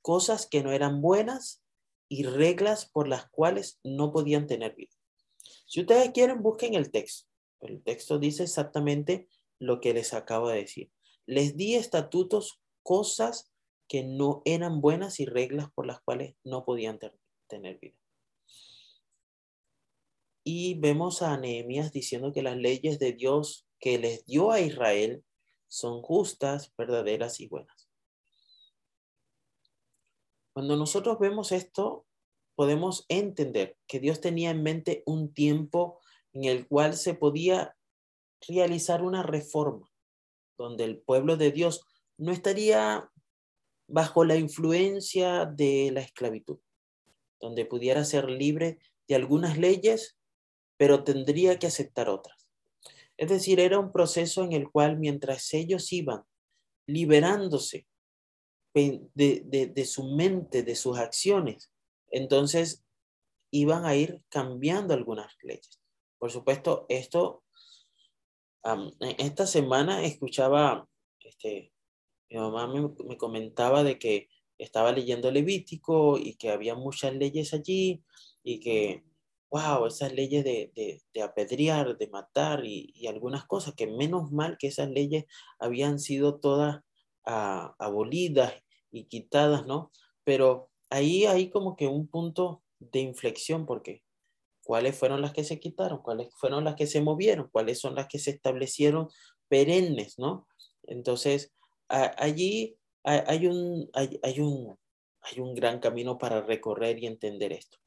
cosas 0.04 0.46
que 0.46 0.62
no 0.62 0.72
eran 0.72 1.02
buenas 1.02 1.64
y 2.08 2.22
reglas 2.22 2.86
por 2.86 3.08
las 3.08 3.28
cuales 3.28 3.80
no 3.84 4.12
podían 4.12 4.46
tener 4.46 4.76
vida. 4.76 4.94
Si 5.66 5.82
ustedes 5.82 6.12
quieren, 6.12 6.44
busquen 6.44 6.76
el 6.76 6.92
texto. 6.92 7.28
El 7.62 7.82
texto 7.84 8.20
dice 8.20 8.44
exactamente 8.44 9.28
lo 9.60 9.82
que 9.82 9.94
les 9.94 10.14
acabo 10.14 10.50
de 10.50 10.58
decir. 10.58 10.92
Les 11.26 11.58
di 11.58 11.76
estatutos, 11.76 12.60
cosas 12.84 13.52
que 13.88 14.04
no 14.04 14.42
eran 14.46 14.82
buenas 14.82 15.20
y 15.20 15.26
reglas 15.26 15.72
por 15.74 15.86
las 15.86 16.02
cuales 16.02 16.36
no 16.44 16.66
podían 16.66 17.00
tener 17.48 17.80
vida. 17.80 17.98
Y 20.44 20.76
vemos 20.76 21.22
a 21.22 21.38
Nehemías 21.38 21.92
diciendo 21.92 22.32
que 22.32 22.44
las 22.44 22.58
leyes 22.58 23.00
de 23.00 23.14
Dios 23.14 23.68
que 23.80 23.98
les 23.98 24.26
dio 24.26 24.52
a 24.52 24.60
Israel 24.60 25.24
son 25.68 26.02
justas, 26.02 26.74
verdaderas 26.78 27.40
y 27.40 27.48
buenas. 27.48 27.90
Cuando 30.54 30.78
nosotros 30.78 31.20
vemos 31.20 31.52
esto, 31.52 32.06
podemos 32.56 33.06
entender 33.10 33.78
que 33.88 34.00
Dios 34.00 34.22
tenía 34.22 34.52
en 34.52 34.64
mente 34.64 35.04
un 35.06 35.34
tiempo 35.34 36.00
en 36.36 36.44
el 36.44 36.68
cual 36.68 36.96
se 36.96 37.14
podía 37.14 37.76
realizar 38.48 39.02
una 39.02 39.24
reforma, 39.24 39.90
donde 40.58 40.84
el 40.84 41.00
pueblo 41.00 41.38
de 41.38 41.52
Dios 41.52 41.86
no 42.18 42.32
estaría 42.32 43.10
bajo 43.88 44.26
la 44.26 44.36
influencia 44.36 45.46
de 45.46 45.92
la 45.94 46.02
esclavitud, 46.02 46.60
donde 47.40 47.66
pudiera 47.66 48.04
ser 48.04 48.30
libre 48.30 48.80
de 49.08 49.16
algunas 49.16 49.58
leyes, 49.58 50.18
pero 50.78 51.04
tendría 51.04 51.58
que 51.58 51.68
aceptar 51.68 52.10
otras. 52.10 52.48
Es 53.18 53.30
decir, 53.30 53.62
era 53.62 53.80
un 53.80 53.94
proceso 53.94 54.44
en 54.44 54.52
el 54.52 54.70
cual 54.70 55.00
mientras 55.00 55.54
ellos 55.54 55.92
iban 55.94 56.24
liberándose 56.86 57.88
de, 58.74 59.86
su 59.86 60.04
mente, 60.16 60.64
de 60.64 60.76
sus 60.76 60.98
acciones, 60.98 61.72
entonces 62.10 62.84
iban 63.52 63.86
a 63.86 63.96
ir 63.96 64.22
cambiando 64.28 64.94
algunas 64.94 65.34
leyes. 65.42 65.85
Por 66.18 66.32
supuesto, 66.32 66.86
esto, 66.90 67.44
esta 69.18 69.46
semana 69.46 70.04
escuchaba, 70.04 70.88
este, 71.20 71.74
mi 72.30 72.38
mamá 72.38 72.68
me, 72.68 73.18
comentaba 73.18 73.84
de 73.84 74.00
que 74.00 74.30
estaba 74.58 74.92
leyendo 74.92 75.32
Levítico 75.32 76.18
y 76.18 76.36
que 76.36 76.50
había 76.50 76.76
muchas 76.76 77.14
leyes 77.14 77.54
allí 77.54 78.04
y 78.44 78.60
que, 78.60 79.04
wow, 79.50 79.86
esas 79.86 80.14
leyes 80.14 80.44
de, 80.44 80.72
de, 81.14 81.22
apedrear, 81.22 81.98
de 81.98 82.08
matar 82.08 82.66
y, 82.66 82.92
y, 82.96 83.08
algunas 83.08 83.46
cosas, 83.46 83.76
que 83.76 83.88
menos 83.88 84.32
mal 84.32 84.58
que 84.58 84.68
esas 84.68 84.90
leyes 84.90 85.26
habían 85.60 86.00
sido 86.00 86.40
todas 86.40 86.82
ah, 87.26 87.76
abolidas 87.80 88.54
y 88.92 89.06
quitadas, 89.06 89.66
¿no? 89.68 89.92
Pero 90.24 90.70
ahí 90.90 91.26
hay 91.26 91.50
como 91.50 91.76
que 91.76 91.88
un 91.88 92.08
punto 92.08 92.64
de 92.80 93.00
inflexión 93.02 93.66
porque 93.66 94.05
cuáles 94.66 94.98
fueron 94.98 95.22
las 95.22 95.32
que 95.32 95.44
se 95.44 95.60
quitaron, 95.60 96.02
cuáles 96.02 96.34
fueron 96.34 96.64
las 96.64 96.76
que 96.76 96.88
se 96.88 97.00
movieron, 97.00 97.50
cuáles 97.52 97.80
son 97.80 97.94
las 97.94 98.08
que 98.08 98.18
se 98.18 98.32
establecieron 98.32 99.10
perennes, 99.48 100.18
¿no? 100.18 100.48
Entonces, 100.84 101.54
allí 101.88 102.76
hay, 103.04 103.46
un, 103.46 103.88
hay, 103.94 104.40
un, 104.40 104.76
hay 105.22 105.40
un 105.40 105.54
gran 105.54 105.80
camino 105.80 106.18
para 106.18 106.42
recorrer 106.42 106.98
y 106.98 107.06
entender 107.06 107.54
esto. 107.54 107.78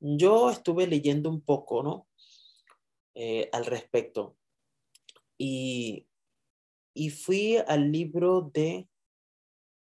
Yo 0.00 0.50
estuve 0.50 0.88
leyendo 0.88 1.30
un 1.30 1.42
poco, 1.42 1.84
¿no? 1.84 2.08
Eh, 3.14 3.48
al 3.52 3.66
respecto. 3.66 4.36
Y, 5.38 6.08
y 6.92 7.10
fui 7.10 7.56
al 7.56 7.92
libro 7.92 8.50
de 8.52 8.88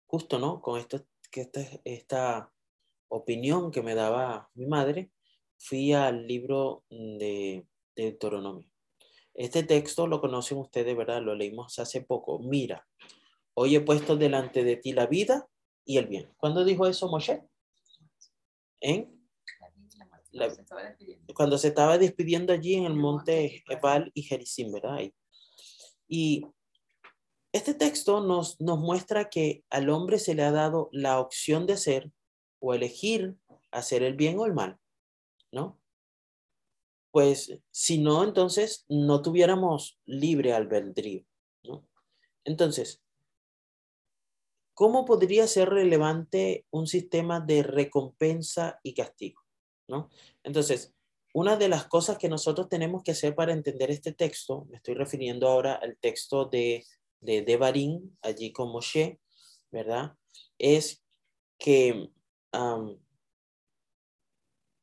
justo, 0.06 0.38
¿no? 0.38 0.62
Con 0.62 0.80
esto, 0.80 1.04
que 1.32 1.42
esta, 1.42 1.62
esta 1.84 2.54
opinión 3.08 3.72
que 3.72 3.82
me 3.82 3.96
daba 3.96 4.52
mi 4.54 4.68
madre, 4.68 5.12
fui 5.60 5.94
al 5.94 6.26
libro 6.26 6.84
de, 6.90 7.66
de 7.96 8.04
Deuteronomio. 8.04 8.68
Este 9.34 9.64
texto 9.64 10.08
lo 10.08 10.20
conocen 10.20 10.58
ustedes, 10.58 10.98
¿verdad? 10.98 11.22
Lo 11.22 11.36
leímos 11.36 11.78
hace 11.80 12.02
poco. 12.02 12.40
Mira, 12.40 12.88
hoy 13.54 13.76
he 13.76 13.82
puesto 13.82 14.18
delante 14.18 14.64
de 14.64 14.78
ti 14.78 14.94
la 14.94 15.06
vida 15.06 15.48
y 15.86 15.98
el 15.98 16.08
bien. 16.08 16.34
¿Cuándo 16.38 16.66
dijo 16.66 16.88
eso 16.88 17.08
Moshe? 17.08 17.44
¿En? 18.82 19.20
cuando 21.34 21.58
se 21.58 21.70
estaba 21.70 21.98
despidiendo 21.98 22.54
allí 22.54 22.76
en 22.76 22.86
el 22.86 22.96
monte 22.96 23.64
Ebal 23.68 24.12
y 24.14 24.24
Jericim, 24.24 24.72
¿verdad? 24.72 25.00
Y 26.08 26.46
este 27.52 27.74
texto 27.74 28.22
nos, 28.22 28.60
nos 28.62 28.80
muestra 28.80 29.30
que 29.30 29.64
al 29.70 29.90
hombre 29.90 30.20
se 30.20 30.36
le 30.36 30.44
ha 30.44 30.52
dado 30.52 30.90
la 30.92 31.20
opción 31.20 31.66
de 31.66 31.78
ser 31.78 32.12
o 32.60 32.74
elegir 32.74 33.36
hacer 33.72 34.04
el 34.04 34.16
bien 34.16 34.38
o 34.40 34.46
el 34.46 34.54
mal, 34.54 34.78
¿no? 35.52 35.80
pues 37.12 37.60
si 37.72 37.98
no, 37.98 38.24
entonces 38.24 38.86
no 38.88 39.22
tuviéramos 39.22 40.00
libre 40.06 40.54
albedrío. 40.54 41.26
¿no? 41.64 41.88
Entonces, 42.44 43.02
¿cómo 44.74 45.06
podría 45.06 45.48
ser 45.48 45.70
relevante 45.70 46.66
un 46.70 46.88
sistema 46.88 47.40
de 47.40 47.64
recompensa 47.64 48.80
y 48.84 48.94
castigo? 48.94 49.42
¿no? 49.88 50.10
Entonces, 50.44 50.94
una 51.34 51.58
de 51.58 51.70
las 51.70 51.86
cosas 51.86 52.18
que 52.18 52.30
nosotros 52.30 52.70
tenemos 52.70 53.04
que 53.04 53.12
hacer 53.12 53.36
para 53.36 53.54
entender 53.54 53.92
este 53.92 54.14
texto, 54.14 54.66
me 54.70 54.78
estoy 54.78 54.96
refiriendo 54.96 55.48
ahora 55.48 55.74
al 55.76 55.98
texto 55.98 56.46
de, 56.46 56.86
de 57.22 57.44
Devarim, 57.44 58.16
allí 58.22 58.52
con 58.52 58.72
Moshe, 58.72 59.20
¿verdad? 59.72 60.16
Es 60.58 61.04
que 61.60 62.10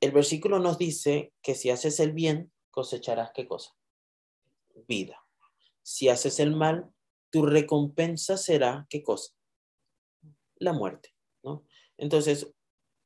el 0.00 0.12
versículo 0.12 0.58
nos 0.58 0.78
dice 0.78 1.32
que 1.42 1.54
si 1.54 1.70
haces 1.70 2.00
el 2.00 2.12
bien, 2.12 2.52
cosecharás 2.70 3.30
qué 3.34 3.46
cosa? 3.46 3.72
Vida. 4.86 5.24
Si 5.82 6.08
haces 6.08 6.40
el 6.40 6.54
mal, 6.54 6.90
tu 7.30 7.46
recompensa 7.46 8.36
será 8.36 8.86
qué 8.90 9.02
cosa? 9.02 9.34
La 10.58 10.72
muerte, 10.72 11.14
¿no? 11.42 11.66
Entonces, 11.96 12.52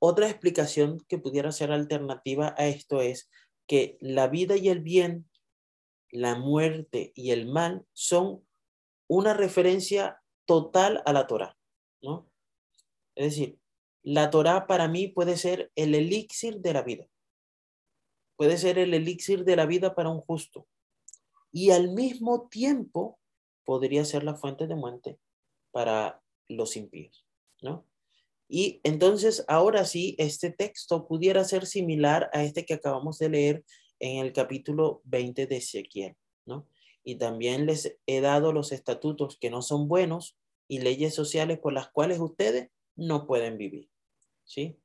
otra 0.01 0.29
explicación 0.29 0.99
que 1.09 1.19
pudiera 1.19 1.53
ser 1.53 1.73
alternativa 1.73 2.55
a 2.57 2.67
esto 2.67 3.01
es 3.01 3.31
que 3.67 3.97
la 4.01 4.29
vida 4.29 4.57
y 4.57 4.69
el 4.69 4.81
bien, 4.81 5.31
la 6.11 6.37
muerte 6.37 7.13
y 7.15 7.31
el 7.31 7.47
mal 7.47 7.87
son 7.93 8.45
una 9.09 9.35
referencia 9.35 10.21
total 10.45 11.03
a 11.07 11.13
la 11.13 11.27
Torah, 11.27 11.57
¿no? 12.03 12.29
Es 13.15 13.37
decir, 13.37 13.60
la 14.03 14.31
Torah 14.31 14.67
para 14.67 14.89
mí 14.89 15.09
puede 15.09 15.37
ser 15.37 15.71
el 15.75 15.95
elixir 15.95 16.61
de 16.61 16.73
la 16.73 16.83
vida. 16.83 17.07
Puede 18.37 18.57
ser 18.57 18.79
el 18.79 18.95
elixir 18.95 19.45
de 19.45 19.57
la 19.57 19.67
vida 19.67 19.95
para 19.95 20.11
un 20.11 20.21
justo. 20.21 20.67
Y 21.53 21.71
al 21.71 21.93
mismo 21.93 22.49
tiempo 22.49 23.19
podría 23.65 24.05
ser 24.05 24.25
la 24.25 24.35
fuente 24.35 24.67
de 24.67 24.77
muerte 24.77 25.19
para 25.71 26.23
los 26.49 26.77
impíos, 26.77 27.27
¿no? 27.63 27.87
Y 28.49 28.81
entonces 28.83 29.45
ahora 29.47 29.85
sí, 29.85 30.17
este 30.19 30.51
texto 30.51 31.07
pudiera 31.07 31.45
ser 31.45 31.67
similar 31.67 32.31
a 32.33 32.43
este 32.43 32.65
que 32.65 32.75
acabamos 32.75 33.19
de 33.19 33.29
leer 33.29 33.65
en 34.01 34.25
el 34.25 34.33
capítulo 34.33 35.03
20 35.05 35.47
de 35.47 35.57
Ezequiel, 35.59 36.17
¿no? 36.47 36.67
Y 37.05 37.17
también 37.17 37.67
les 37.67 37.97
he 38.07 38.21
dado 38.21 38.53
los 38.53 38.73
estatutos 38.73 39.39
que 39.39 39.51
no 39.51 39.63
son 39.63 39.87
buenos 39.87 40.37
y 40.67 40.81
leyes 40.81 41.15
sociales 41.15 41.59
por 41.61 41.73
las 41.73 41.91
cuales 41.91 42.19
ustedes 42.19 42.71
no 43.01 43.27
pueden 43.27 43.59
vivir. 43.59 43.91
¿Sí? 44.45 44.79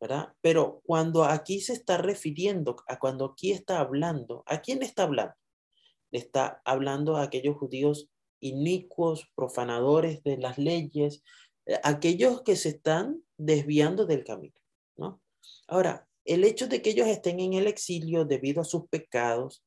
¿Verdad? 0.00 0.34
Pero 0.40 0.80
cuando 0.84 1.24
aquí 1.24 1.60
se 1.60 1.74
está 1.74 1.98
refiriendo, 1.98 2.76
a 2.88 2.98
cuando 2.98 3.26
aquí 3.26 3.52
está 3.52 3.80
hablando, 3.80 4.42
¿a 4.46 4.60
quién 4.60 4.82
está 4.82 5.02
hablando? 5.02 5.34
Le 6.10 6.18
está 6.18 6.62
hablando 6.64 7.16
a 7.16 7.22
aquellos 7.22 7.56
judíos 7.56 8.08
inicuos, 8.40 9.30
profanadores 9.34 10.22
de 10.22 10.38
las 10.38 10.56
leyes, 10.56 11.22
eh, 11.66 11.78
aquellos 11.84 12.42
que 12.42 12.56
se 12.56 12.70
están 12.70 13.22
desviando 13.36 14.06
del 14.06 14.24
camino, 14.24 14.56
¿no? 14.96 15.20
Ahora, 15.68 16.08
el 16.24 16.44
hecho 16.44 16.66
de 16.66 16.80
que 16.80 16.90
ellos 16.90 17.06
estén 17.06 17.38
en 17.40 17.52
el 17.52 17.66
exilio 17.66 18.24
debido 18.24 18.62
a 18.62 18.64
sus 18.64 18.88
pecados, 18.88 19.62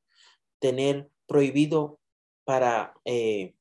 tener 0.60 1.10
prohibido 1.28 2.00
para, 2.44 2.94
eh, 3.06 3.54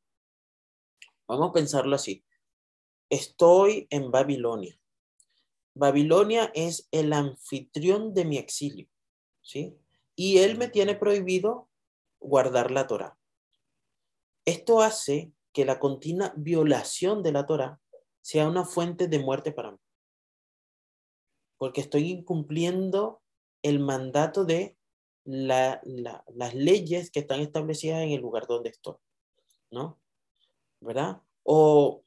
vamos 1.26 1.50
a 1.50 1.52
pensarlo 1.52 1.97
así, 1.97 2.25
Estoy 3.12 3.86
en 3.90 4.10
Babilonia. 4.10 4.80
Babilonia 5.75 6.50
es 6.54 6.88
el 6.92 7.12
anfitrión 7.12 8.14
de 8.14 8.25
mi 8.25 8.38
exilio, 8.38 8.88
¿sí? 9.42 9.76
Y 10.16 10.38
él 10.38 10.56
me 10.56 10.68
tiene 10.68 10.94
prohibido 10.94 11.68
guardar 12.20 12.70
la 12.70 12.86
Torah. 12.86 13.18
Esto 14.46 14.80
hace 14.80 15.30
que 15.52 15.66
la 15.66 15.78
continua 15.78 16.32
violación 16.36 17.22
de 17.22 17.32
la 17.32 17.44
Torah 17.44 17.78
sea 18.22 18.48
una 18.48 18.64
fuente 18.64 19.08
de 19.08 19.18
muerte 19.18 19.52
para 19.52 19.72
mí. 19.72 19.78
Porque 21.58 21.82
estoy 21.82 22.12
incumpliendo 22.12 23.20
el 23.60 23.78
mandato 23.78 24.46
de 24.46 24.78
las 25.25 26.54
leyes 26.54 27.10
que 27.10 27.20
están 27.20 27.40
establecidas 27.40 28.00
en 28.04 28.12
el 28.12 28.22
lugar 28.22 28.46
donde 28.46 28.70
estoy, 28.70 28.96
¿no? 29.70 30.00
¿Verdad? 30.80 31.20
O 31.42 32.04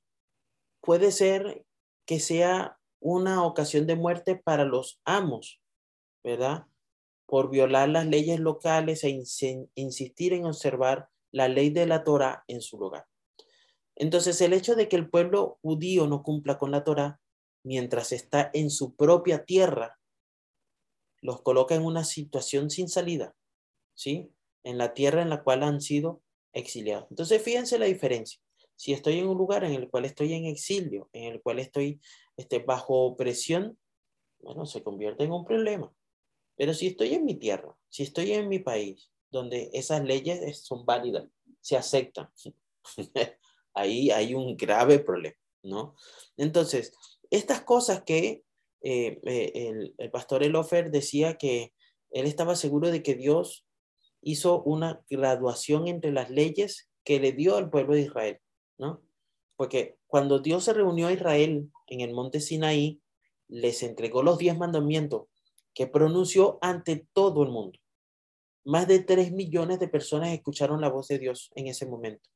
puede 0.86 1.12
ser 1.12 1.66
que 2.06 2.20
sea 2.20 2.80
una 3.00 3.44
ocasión 3.44 3.88
de 3.88 3.96
muerte 3.96 4.36
para 4.36 4.64
los 4.64 5.02
amos, 5.04 5.62
¿verdad? 6.24 6.68
Por 7.26 7.50
violar 7.50 7.90
las 7.90 8.06
leyes 8.06 8.40
locales 8.40 9.04
e 9.04 9.10
insistir 9.76 10.34
en 10.34 10.46
observar 10.46 11.10
la 11.32 11.48
ley 11.48 11.70
de 11.70 11.86
la 11.88 12.04
Torah 12.04 12.44
en 12.48 12.62
su 12.62 12.80
lugar. 12.80 13.06
Entonces, 13.96 14.40
el 14.42 14.54
hecho 14.54 14.76
de 14.76 14.88
que 14.88 14.96
el 14.96 15.10
pueblo 15.10 15.60
judío 15.62 16.08
no 16.08 16.24
cumpla 16.24 16.58
con 16.58 16.72
la 16.72 16.84
Torah 16.84 17.20
mientras 17.64 18.12
está 18.12 18.52
en 18.54 18.70
su 18.70 18.96
propia 18.96 19.46
tierra, 19.46 20.00
los 21.22 21.42
coloca 21.42 21.76
en 21.76 21.84
una 21.84 22.04
situación 22.04 22.70
sin 22.70 22.90
salida, 22.90 23.36
¿sí? 23.96 24.32
En 24.64 24.78
la 24.78 24.94
tierra 24.94 25.22
en 25.22 25.30
la 25.30 25.44
cual 25.44 25.64
han 25.64 25.82
sido 25.82 26.22
exiliados. 26.54 27.08
Entonces, 27.10 27.42
fíjense 27.42 27.80
la 27.80 27.86
diferencia. 27.86 28.40
Si 28.76 28.94
estoy 28.94 29.20
en 29.20 29.28
un 29.28 29.38
lugar 29.38 29.64
en 29.64 29.74
el 29.74 29.90
cual 29.90 30.06
estoy 30.06 30.34
en 30.34 30.46
exilio, 30.46 31.10
en 31.14 31.34
el 31.34 31.42
cual 31.42 31.60
estoy 31.60 32.02
este, 32.38 32.60
bajo 32.60 33.06
opresión, 33.06 33.78
bueno, 34.40 34.66
se 34.66 34.84
convierte 34.84 35.24
en 35.24 35.32
un 35.32 35.46
problema. 35.46 35.94
Pero 36.56 36.74
si 36.74 36.88
estoy 36.88 37.14
en 37.14 37.26
mi 37.26 37.36
tierra, 37.36 37.76
si 37.90 38.04
estoy 38.04 38.32
en 38.34 38.48
mi 38.48 38.60
país, 38.60 39.12
donde 39.32 39.70
esas 39.74 40.04
leyes 40.04 40.62
son 40.64 40.86
válidas, 40.86 41.28
se 41.62 41.76
aceptan, 41.76 42.30
ahí 43.74 44.12
hay 44.12 44.34
un 44.34 44.56
grave 44.56 45.00
problema, 45.00 45.38
¿no? 45.64 45.96
Entonces, 46.38 46.94
estas 47.30 47.62
cosas 47.62 48.04
que 48.04 48.44
eh, 48.82 49.20
eh, 49.24 49.92
el, 49.98 50.12
pastor 50.12 50.44
Elofer 50.44 50.92
decía 50.92 51.38
que 51.38 51.74
él 52.12 52.28
estaba 52.28 52.56
seguro 52.56 52.92
de 52.92 53.02
que 53.02 53.16
Dios 53.16 53.66
hizo 54.22 54.62
una 54.64 55.04
graduación 55.10 55.88
entre 55.88 56.12
las 56.12 56.30
leyes 56.30 56.90
que 57.04 57.20
le 57.20 57.32
dio 57.32 57.58
al 57.58 57.70
pueblo 57.70 57.96
de 57.96 58.02
Israel. 58.02 58.40
¿No? 58.78 59.02
Porque 59.56 59.98
cuando 60.08 60.40
Dios 60.40 60.66
se 60.66 60.74
reunió 60.74 61.08
a 61.08 61.14
Israel 61.14 61.72
en 61.88 62.02
el 62.02 62.14
monte 62.14 62.40
Sinaí, 62.40 63.02
les 63.48 63.84
entregó 63.84 64.24
los 64.24 64.38
diez 64.38 64.58
mandamientos 64.58 65.28
que 65.74 65.88
pronunció 65.88 66.58
ante 66.62 67.08
todo 67.14 67.44
el 67.44 67.50
mundo. 67.50 67.80
Más 68.64 68.88
de 68.88 69.00
tres 69.00 69.32
millones 69.32 69.80
de 69.80 69.88
personas 69.88 70.30
escucharon 70.30 70.82
la 70.82 70.90
voz 70.90 71.08
de 71.08 71.20
Dios 71.20 71.52
en 71.56 71.68
ese 71.68 71.86
momento. 71.86 72.30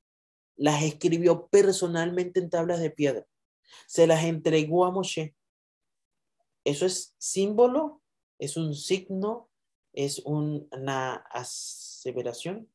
Las 0.56 0.84
escribió 0.84 1.48
personalmente 1.48 2.40
en 2.40 2.50
tablas 2.50 2.80
de 2.80 2.92
piedra. 2.92 3.26
Se 3.88 4.06
las 4.06 4.24
entregó 4.24 4.86
a 4.86 4.92
Moshe. 4.92 5.36
Eso 6.64 6.86
es 6.86 7.16
símbolo, 7.18 8.02
es 8.38 8.58
un 8.58 8.76
signo, 8.76 9.50
es 9.94 10.20
una 10.26 11.16
aseveración 11.16 12.70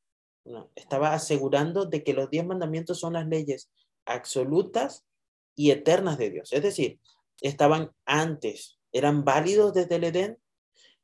estaba 0.75 1.15
asegurando 1.15 1.87
de 1.87 2.05
que 2.05 2.13
los 2.13 2.31
diez 2.31 2.45
mandamientos 2.45 3.01
son 3.01 3.15
las 3.15 3.27
leyes 3.27 3.71
absolutas 4.05 5.07
y 5.55 5.71
eternas 5.71 6.19
de 6.19 6.31
Dios. 6.31 6.53
Es 6.53 6.63
decir, 6.63 7.01
estaban 7.41 7.93
antes, 8.05 8.79
eran 8.93 9.25
válidos 9.25 9.73
desde 9.75 9.97
el 9.97 10.05
Edén, 10.05 10.39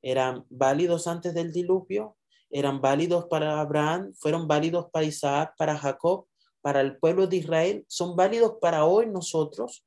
eran 0.02 0.46
válidos 0.48 1.06
antes 1.06 1.34
del 1.34 1.52
diluvio, 1.52 2.16
eran 2.50 2.80
válidos 2.80 3.26
para 3.26 3.60
Abraham, 3.60 4.12
fueron 4.16 4.48
válidos 4.48 4.86
para 4.90 5.06
Isaac, 5.06 5.54
para 5.56 5.78
Jacob, 5.78 6.26
para 6.60 6.80
el 6.80 6.98
pueblo 6.98 7.26
de 7.26 7.36
Israel, 7.36 7.84
son 7.88 8.16
válidos 8.16 8.56
para 8.60 8.84
hoy 8.84 9.06
nosotros, 9.06 9.86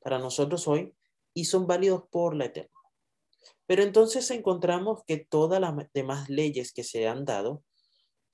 para 0.00 0.18
nosotros 0.18 0.66
hoy, 0.68 0.94
y 1.34 1.44
son 1.44 1.66
válidos 1.66 2.04
por 2.10 2.34
la 2.34 2.46
eterna. 2.46 2.70
Pero 3.66 3.82
entonces 3.82 4.30
encontramos 4.30 5.02
que 5.06 5.18
todas 5.18 5.60
las 5.60 5.74
demás 5.92 6.28
leyes 6.28 6.72
que 6.72 6.84
se 6.84 7.06
han 7.06 7.24
dado 7.24 7.62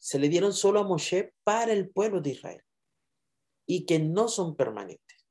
se 0.05 0.19
le 0.19 0.29
dieron 0.29 0.53
solo 0.53 0.81
a 0.81 0.85
Moshe 0.85 1.33
para 1.45 1.73
el 1.73 1.89
pueblo 1.89 2.21
de 2.21 2.33
Israel 2.33 2.61
y 3.67 3.87
que 3.87 3.99
no 3.99 4.29
son 4.29 4.55
permanentes. 4.55 5.25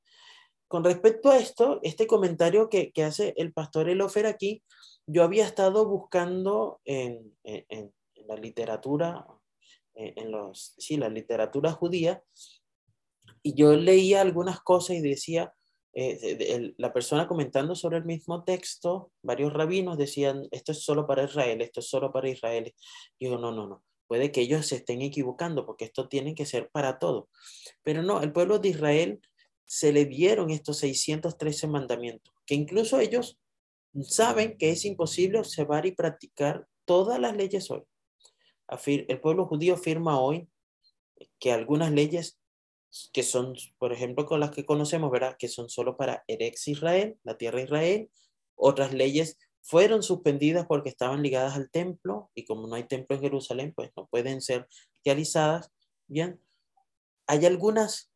Con 0.68 0.84
respecto 0.84 1.30
a 1.30 1.38
esto, 1.38 1.80
este 1.84 2.08
comentario 2.08 2.70
que, 2.70 2.92
hace 3.04 3.36
el 3.38 3.54
pastor 3.54 3.88
Elofer 3.88 4.26
aquí, 4.26 4.64
yo 5.06 5.24
había 5.24 5.46
estado 5.46 5.88
buscando 5.88 6.82
en, 6.86 7.38
la 8.26 8.36
literatura, 8.36 9.28
en, 9.94 10.32
los, 10.32 10.74
sí, 10.80 10.98
la 10.98 11.10
literatura 11.10 11.72
judía, 11.74 12.24
y 13.44 13.54
yo 13.54 13.76
leía 13.76 14.22
algunas 14.22 14.60
cosas 14.62 14.96
y 14.96 15.02
decía, 15.02 15.54
eh, 15.94 16.74
la 16.78 16.92
persona 16.92 17.28
comentando 17.28 17.76
sobre 17.76 18.00
el 18.00 18.06
mismo 18.06 18.44
texto, 18.44 19.12
varios 19.22 19.54
rabinos 19.54 20.00
decían, 20.00 20.48
esto 20.50 20.72
es 20.72 20.84
solo 20.84 21.06
para 21.06 21.26
Israel, 21.26 21.62
esto 21.62 21.80
es 21.80 21.88
solo 21.88 22.12
para 22.12 22.28
Israel. 22.28 22.74
Y 23.20 23.30
yo, 23.30 23.38
no, 23.38 23.52
no, 23.52 23.68
no. 23.68 23.84
Puede 24.14 24.32
que 24.32 24.42
ellos 24.42 24.68
se 24.68 24.76
estén 24.76 25.02
equivocando 25.02 25.66
porque 25.66 25.86
esto 25.86 26.08
tiene 26.08 26.36
que 26.36 26.46
ser 26.46 26.70
para 26.70 27.00
todo. 27.00 27.30
Pero 27.82 28.04
no, 28.04 28.22
el 28.22 28.32
pueblo 28.32 28.60
de 28.60 28.70
Israel 28.70 29.20
se 29.66 29.92
le 29.92 30.06
dieron 30.06 30.52
estos 30.52 30.78
613 30.78 31.66
mandamientos, 31.66 32.32
que 32.46 32.54
incluso 32.54 33.00
ellos 33.00 33.40
saben 34.04 34.56
que 34.60 34.70
es 34.70 34.86
imposible 34.86 35.40
observar 35.40 35.88
y 35.88 35.94
practicar 35.94 36.68
todas 36.86 37.20
las 37.20 37.36
leyes 37.36 37.72
hoy. 37.72 37.82
El 38.86 39.20
pueblo 39.20 39.48
judío 39.48 39.74
afirma 39.74 40.22
hoy 40.22 40.48
que 41.40 41.52
algunas 41.52 41.92
leyes 41.92 42.38
que 43.14 43.24
son, 43.24 43.56
por 43.80 43.94
ejemplo, 43.94 44.28
con 44.28 44.40
las 44.40 44.52
que 44.52 44.64
conocemos, 44.64 45.10
¿verdad? 45.10 45.38
Que 45.40 45.48
son 45.48 45.70
solo 45.70 45.98
para 45.98 46.24
Erex 46.28 46.68
Israel, 46.68 47.18
la 47.24 47.36
tierra 47.36 47.58
de 47.58 47.64
Israel. 47.64 48.12
Otras 48.54 48.94
leyes 48.94 49.40
fueron 49.64 50.04
suspendidas 50.04 50.66
porque 50.68 50.90
estaban 50.90 51.24
ligadas 51.24 51.56
al 51.56 51.72
templo 51.72 52.30
y 52.36 52.46
como 52.46 52.68
no 52.68 52.76
hay 52.76 52.84
templo 52.84 53.16
en 53.16 53.22
Jerusalén, 53.24 53.74
pues 53.74 53.92
no 53.96 54.08
pueden 54.08 54.42
ser 54.42 54.68
realizadas. 55.06 55.72
Bien, 56.08 56.40
hay 57.28 57.46
algunas 57.46 58.12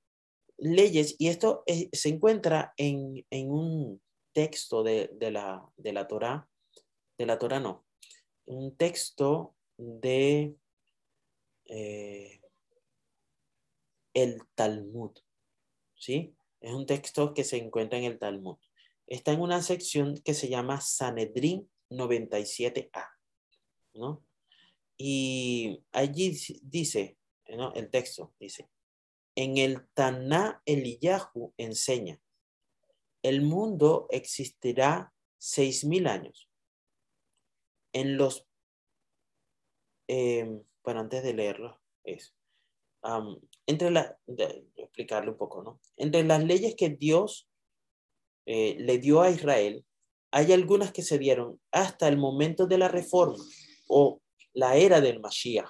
leyes 0.58 1.16
y 1.18 1.30
esto 1.30 1.64
se 1.66 2.10
encuentra 2.10 2.74
en, 2.78 3.26
un 3.50 4.02
texto 4.34 4.84
de, 4.84 5.10
la, 5.32 5.66
de 5.78 5.94
la 5.94 6.08
Torah, 6.08 6.50
de 7.18 7.26
la 7.26 7.40
Torah 7.40 7.60
no, 7.60 7.86
un 8.46 8.76
texto 8.76 9.56
de 9.78 10.56
eh, 11.66 12.42
el 14.14 14.42
Talmud, 14.54 15.12
¿sí? 15.96 16.36
Es 16.60 16.74
un 16.74 16.86
texto 16.86 17.34
que 17.34 17.44
se 17.44 17.58
encuentra 17.58 18.00
en 18.00 18.06
el 18.06 18.20
Talmud. 18.20 18.58
Está 19.08 19.32
en 19.32 19.42
una 19.42 19.62
sección 19.62 20.18
que 20.24 20.34
se 20.34 20.50
llama 20.50 20.82
Sanedrín 20.82 21.70
97a, 21.90 23.10
¿no? 23.94 24.26
Y 24.98 25.84
allí 25.92 26.38
dice, 26.62 27.18
¿no? 27.48 27.74
El 27.74 27.90
texto 27.90 28.34
dice, 28.40 28.70
en 29.36 29.58
el 29.58 29.88
Taná 29.94 30.62
Eliyahu 30.66 31.54
enseña, 31.58 32.20
el 33.22 33.42
mundo 33.42 34.08
existirá 34.10 35.14
seis 35.38 35.86
mil 35.86 36.08
años. 36.08 36.50
En 37.94 38.18
los, 38.18 38.46
eh, 40.08 40.62
bueno, 40.84 41.00
antes 41.00 41.24
de 41.24 41.34
leerlo, 41.34 41.80
es, 42.04 42.36
entre 43.66 43.92
la, 43.92 44.20
explicarle 44.76 45.32
un 45.32 45.38
poco, 45.38 45.64
¿no? 45.64 45.80
Entre 45.96 46.24
las 46.24 46.44
leyes 46.44 46.76
que 46.76 46.90
Dios 46.90 47.47
eh, 48.48 48.78
le 48.80 48.98
dio 48.98 49.22
a 49.22 49.30
Israel, 49.30 49.86
hay 50.32 50.54
algunas 50.54 50.94
que 50.94 51.04
se 51.04 51.20
dieron 51.20 51.60
hasta 51.72 52.08
el 52.08 52.18
momento 52.18 52.66
de 52.66 52.78
la 52.78 52.88
reforma 52.88 53.44
o 53.88 54.22
la 54.54 54.78
era 54.78 55.02
del 55.02 55.20
Mashiach. 55.20 55.70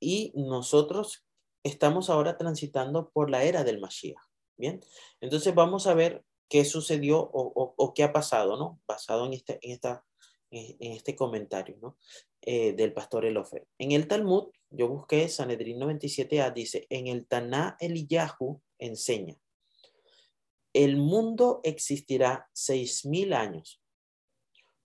Y 0.00 0.32
nosotros 0.36 1.26
estamos 1.64 2.08
ahora 2.08 2.38
transitando 2.38 3.10
por 3.10 3.30
la 3.30 3.42
era 3.42 3.64
del 3.64 3.80
Mashiach. 3.80 4.22
Bien, 4.56 4.80
entonces 5.20 5.54
vamos 5.54 5.88
a 5.88 5.94
ver 5.94 6.24
qué 6.48 6.64
sucedió 6.64 7.18
o, 7.20 7.92
qué 7.92 8.04
ha 8.04 8.12
pasado, 8.12 8.56
¿no? 8.56 8.80
Basado 8.86 9.26
en 9.26 9.32
este, 9.34 9.58
en 9.62 9.72
esta, 9.72 10.06
en 10.50 10.92
este 10.92 11.16
comentario, 11.16 11.76
¿no? 11.82 11.98
Eh, 12.42 12.74
del 12.74 12.92
pastor 12.92 13.24
Elofer. 13.24 13.66
En 13.76 13.90
el 13.90 14.06
Talmud, 14.06 14.52
yo 14.70 14.86
busqué 14.86 15.28
Sanedrín 15.28 15.80
97a, 15.80 16.52
dice, 16.52 16.86
en 16.90 17.08
el 17.08 17.26
Taná 17.26 17.76
Eliyahu 17.80 18.62
enseña, 18.78 19.36
el 20.84 20.96
mundo 20.96 21.60
existirá 21.64 22.48
seis 22.52 23.04
mil 23.04 23.32
años. 23.32 23.82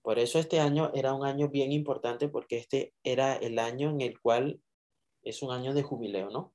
Por 0.02 0.18
eso 0.18 0.38
este 0.38 0.58
año 0.58 0.90
era 0.94 1.14
un 1.14 1.24
año 1.24 1.48
bien 1.48 1.70
importante 1.72 2.28
porque 2.28 2.56
este 2.56 2.94
era 3.04 3.36
el 3.36 3.58
año 3.58 3.90
en 3.90 4.00
el 4.00 4.20
cual 4.20 4.60
es 5.22 5.42
un 5.42 5.52
año 5.52 5.74
de 5.74 5.82
jubileo, 5.82 6.30
¿no? 6.30 6.52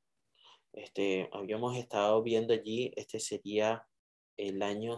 Este, 0.73 1.29
habíamos 1.31 1.77
estado 1.77 2.21
viendo 2.21 2.53
allí, 2.53 2.91
este 2.97 3.19
sería 3.19 3.87
el 4.35 4.61
año, 4.61 4.97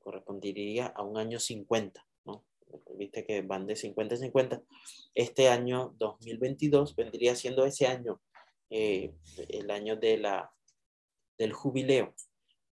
correspondería 0.00 0.86
a 0.86 1.02
un 1.02 1.16
año 1.16 1.40
50 1.40 2.06
viste 2.96 3.24
que 3.24 3.42
van 3.42 3.66
de 3.66 3.76
50 3.76 4.14
a 4.14 4.18
50. 4.18 4.62
Este 5.14 5.48
año 5.48 5.94
2022 5.98 6.94
vendría 6.96 7.34
siendo 7.34 7.64
ese 7.64 7.86
año, 7.86 8.20
eh, 8.70 9.14
el 9.48 9.70
año 9.70 9.96
de 9.96 10.18
la, 10.18 10.52
del 11.38 11.52
jubileo. 11.52 12.14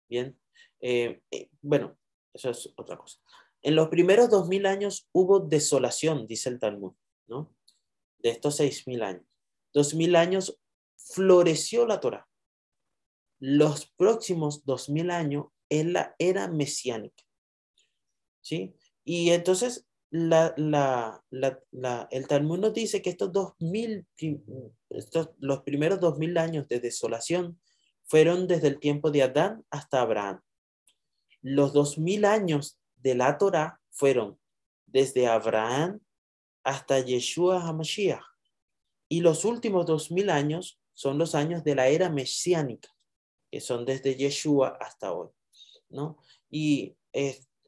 Bien, 0.08 0.38
eh, 0.80 1.20
eh, 1.30 1.50
bueno, 1.60 1.98
eso 2.32 2.50
es 2.50 2.72
otra 2.76 2.96
cosa. 2.96 3.18
En 3.62 3.74
los 3.74 3.88
primeros 3.88 4.30
2000 4.30 4.66
años 4.66 5.08
hubo 5.12 5.40
desolación, 5.40 6.26
dice 6.26 6.48
el 6.48 6.58
Talmud, 6.58 6.94
¿no? 7.26 7.54
De 8.18 8.30
estos 8.30 8.56
6000 8.56 9.02
años. 9.02 9.24
2000 9.74 10.16
años 10.16 10.58
floreció 10.96 11.86
la 11.86 12.00
Torah. 12.00 12.26
Los 13.40 13.86
próximos 13.96 14.64
2000 14.64 15.10
años 15.10 15.46
es 15.68 15.86
la 15.86 16.14
era 16.18 16.48
mesiánica. 16.48 17.24
¿Sí? 18.40 18.74
Y 19.04 19.30
entonces 19.30 19.88
el 20.10 22.26
Talmud 22.28 22.58
nos 22.58 22.72
dice 22.72 23.02
que 23.02 23.10
estos 23.10 23.32
dos 23.32 23.52
mil, 23.58 24.06
estos, 24.88 25.30
los 25.38 25.62
primeros 25.62 26.00
dos 26.00 26.18
mil 26.18 26.38
años 26.38 26.66
de 26.68 26.80
desolación 26.80 27.60
fueron 28.04 28.46
desde 28.46 28.68
el 28.68 28.80
tiempo 28.80 29.10
de 29.10 29.22
Adán 29.22 29.64
hasta 29.70 30.00
Abraham. 30.00 30.40
Los 31.42 31.72
dos 31.72 31.98
mil 31.98 32.24
años 32.24 32.78
de 32.96 33.14
la 33.14 33.38
Torah 33.38 33.80
fueron 33.90 34.38
desde 34.86 35.26
Abraham 35.26 36.00
hasta 36.64 37.00
Yeshua 37.00 37.66
HaMashiach. 37.66 38.22
Y 39.08 39.20
los 39.20 39.44
últimos 39.44 39.86
dos 39.86 40.10
mil 40.10 40.30
años 40.30 40.80
son 40.92 41.16
los 41.16 41.34
años 41.34 41.64
de 41.64 41.74
la 41.74 41.88
era 41.88 42.10
mesiánica, 42.10 42.88
que 43.50 43.60
son 43.60 43.84
desde 43.84 44.16
Yeshua 44.16 44.76
hasta 44.80 45.12
hoy. 45.12 45.28
¿no? 45.88 46.18
Y 46.50 46.96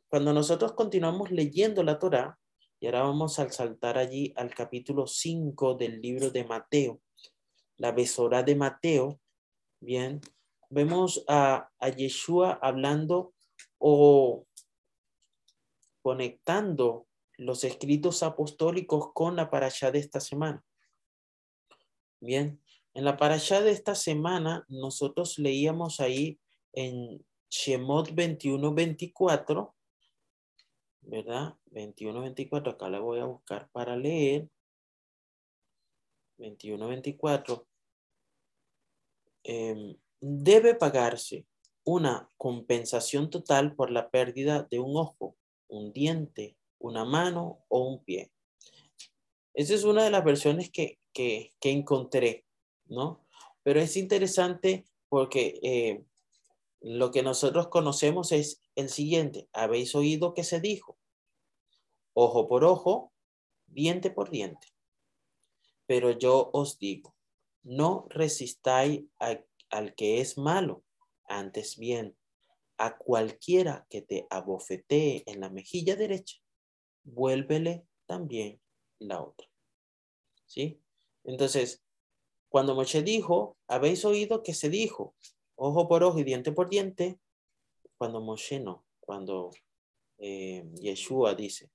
cuando 0.09 0.33
nosotros 0.33 0.73
continuamos 0.73 1.31
leyendo 1.31 1.83
la 1.83 1.99
Torá, 1.99 2.39
y 2.81 2.87
ahora 2.87 3.03
vamos 3.03 3.39
a 3.39 3.51
saltar 3.51 3.99
allí 3.99 4.33
al 4.37 4.55
capítulo 4.55 5.07
5 5.07 5.75
del 5.75 6.01
libro 6.01 6.31
de 6.31 6.45
Mateo, 6.45 7.01
la 7.77 7.93
besora 7.93 8.43
de 8.43 8.57
Mateo, 8.57 9.21
bien, 9.81 10.21
vemos 10.69 11.25
a, 11.29 11.71
a 11.79 11.89
Yeshua 11.89 12.59
hablando 12.61 13.33
o 13.81 14.47
conectando 16.03 17.09
los 17.37 17.65
escritos 17.65 18.23
apostólicos 18.23 19.13
con 19.13 19.35
la 19.35 19.51
parashá 19.51 19.91
de 19.91 19.99
esta 19.99 20.21
semana. 20.21 20.65
Bien, 22.21 22.63
en 22.95 23.05
la 23.05 23.17
parashá 23.17 23.61
de 23.63 23.73
esta 23.73 23.97
semana 23.97 24.65
nosotros 24.69 25.39
leíamos 25.39 25.99
ahí 25.99 26.39
en 26.73 27.27
Shemot 27.49 28.11
21-24 28.11 29.75
¿verdad? 31.03 31.57
21, 31.67 32.21
24, 32.21 32.73
acá 32.73 32.89
la 32.89 33.01
voy 33.01 33.21
a 33.21 33.25
buscar 33.25 33.69
para 33.71 33.97
leer. 33.97 34.49
21, 36.39 36.89
24. 36.89 37.67
Em, 39.43 39.97
debe 40.21 40.75
pagarse 40.75 41.47
una 41.91 42.29
compensación 42.37 43.31
total 43.31 43.75
por 43.75 43.91
la 43.91 44.11
pérdida 44.11 44.63
de 44.71 44.79
un 44.79 44.97
ojo, 44.97 45.37
un 45.69 45.93
diente, 45.93 46.57
una 46.79 47.05
mano 47.05 47.65
o 47.69 47.81
un 47.81 48.05
pie. 48.05 48.31
Esa 49.55 49.75
es 49.75 49.83
una 49.83 50.05
de 50.05 50.11
las 50.11 50.25
versiones 50.25 50.71
que, 50.71 51.01
que, 51.13 51.53
encontré, 51.63 52.47
¿no? 52.87 53.27
Pero 53.65 53.81
es 53.81 53.97
interesante 53.97 54.85
porque 55.09 55.59
eh, 55.63 56.05
lo 56.81 57.11
que 57.11 57.25
nosotros 57.25 57.67
conocemos 57.67 58.31
es 58.31 58.63
el 58.77 58.89
siguiente. 58.89 59.49
Habéis 59.53 59.97
oído 59.97 60.33
que 60.33 60.45
se 60.45 60.61
dijo, 60.61 60.97
ojo 62.15 62.47
por 62.47 62.65
ojo, 62.65 63.13
diente 63.67 64.11
por 64.11 64.31
diente. 64.31 64.69
Pero 65.87 66.13
yo 66.13 66.51
os 66.53 66.79
digo, 66.79 67.17
no 67.65 68.07
resistáis 68.11 69.03
al 69.19 69.95
que 69.97 70.21
es 70.21 70.39
malo, 70.39 70.85
antes 71.31 71.79
bien, 71.79 72.17
a 72.77 72.97
cualquiera 72.97 73.87
que 73.89 74.03
te 74.03 74.27
abofetee 74.31 75.23
en 75.27 75.41
la 75.41 75.51
mejilla 75.51 75.97
derecha, 75.97 76.39
vuélvele 77.05 77.87
también 78.07 78.61
la 78.99 79.23
otra. 79.23 79.47
¿Sí? 80.47 80.81
Entonces, 81.25 81.83
cuando 82.49 82.75
Moshe 82.75 83.03
dijo, 83.03 83.57
habéis 83.69 84.05
oído 84.05 84.43
que 84.43 84.55
se 84.55 84.69
dijo, 84.69 85.15
ojo 85.55 85.89
por 85.89 86.03
ojo 86.03 86.19
y 86.19 86.25
diente 86.25 86.53
por 86.53 86.69
diente, 86.69 87.21
cuando 87.97 88.21
Moshe 88.21 88.59
no, 88.59 88.85
cuando 88.99 89.51
eh, 90.19 90.65
Yeshua 90.81 91.35
dice, 91.35 91.71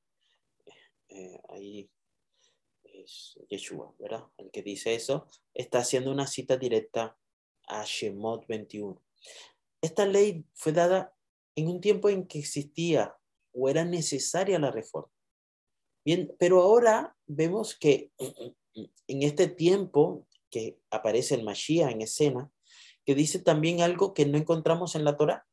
eh, 1.08 1.40
ahí 1.50 1.90
es 2.84 3.40
Yeshua, 3.48 3.94
¿verdad? 4.00 4.26
El 4.38 4.52
que 4.52 4.64
dice 4.64 4.96
eso, 4.96 5.28
está 5.54 5.80
haciendo 5.80 6.12
una 6.12 6.28
cita 6.28 6.58
directa 6.58 7.18
a 7.68 7.84
Shemot 7.86 8.46
21. 8.48 9.05
Esta 9.82 10.06
ley 10.06 10.46
fue 10.54 10.72
dada 10.72 11.14
en 11.56 11.68
un 11.68 11.82
tiempo 11.82 12.10
en 12.10 12.28
que 12.28 12.40
existía 12.40 13.16
o 13.54 13.70
era 13.70 13.86
necesaria 13.86 14.60
la 14.60 14.72
reforma. 14.72 15.12
Bien, 16.06 16.34
pero 16.38 16.62
ahora 16.62 17.16
vemos 17.26 17.76
que 17.76 18.12
en 19.08 19.24
este 19.24 19.48
tiempo 19.48 20.28
que 20.50 20.80
aparece 20.90 21.36
el 21.36 21.44
Mashiach 21.44 21.92
en 21.92 22.02
escena, 22.02 22.52
que 23.06 23.16
dice 23.16 23.40
también 23.40 23.82
algo 23.82 24.14
que 24.14 24.26
no 24.26 24.38
encontramos 24.38 24.96
en 24.96 25.04
la 25.04 25.18
Torah, 25.18 25.46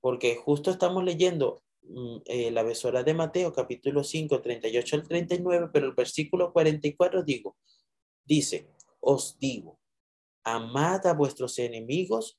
porque 0.00 0.36
justo 0.36 0.70
estamos 0.70 1.04
leyendo 1.04 1.62
mm, 1.82 2.16
eh, 2.26 2.50
la 2.50 2.62
besora 2.62 3.02
de 3.02 3.14
Mateo, 3.14 3.52
capítulo 3.52 4.04
5, 4.04 4.40
38 4.40 4.96
al 4.96 5.08
39, 5.08 5.70
pero 5.72 5.86
el 5.86 5.94
versículo 5.94 6.52
44 6.52 7.22
digo, 7.22 7.56
dice, 8.24 8.68
os 9.00 9.38
digo, 9.38 9.78
amad 10.44 11.06
a 11.06 11.14
vuestros 11.14 11.58
enemigos 11.58 12.38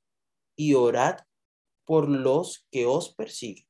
y 0.56 0.74
orad 0.74 1.18
por 1.86 2.10
los 2.10 2.66
que 2.72 2.86
os 2.86 3.14
persiguen. 3.14 3.66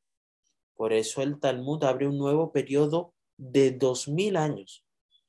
Por 0.76 0.94
eso 0.94 1.22
el 1.22 1.40
Talmud 1.40 1.84
abre 1.84 2.08
un 2.08 2.18
nuevo 2.18 2.52
periodo 2.52 3.14
de 3.38 3.72
dos 3.72 4.08
mil 4.08 4.38
años 4.38 4.86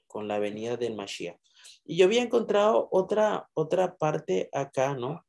con 0.06 0.28
la 0.28 0.38
venida 0.38 0.76
del 0.76 0.94
Mashiach. 0.94 1.38
Y 1.84 1.96
yo 1.96 2.06
había 2.06 2.22
encontrado 2.22 2.88
otra, 2.90 3.50
otra 3.54 3.96
parte 3.96 4.48
acá, 4.52 4.94
¿no? 4.94 5.24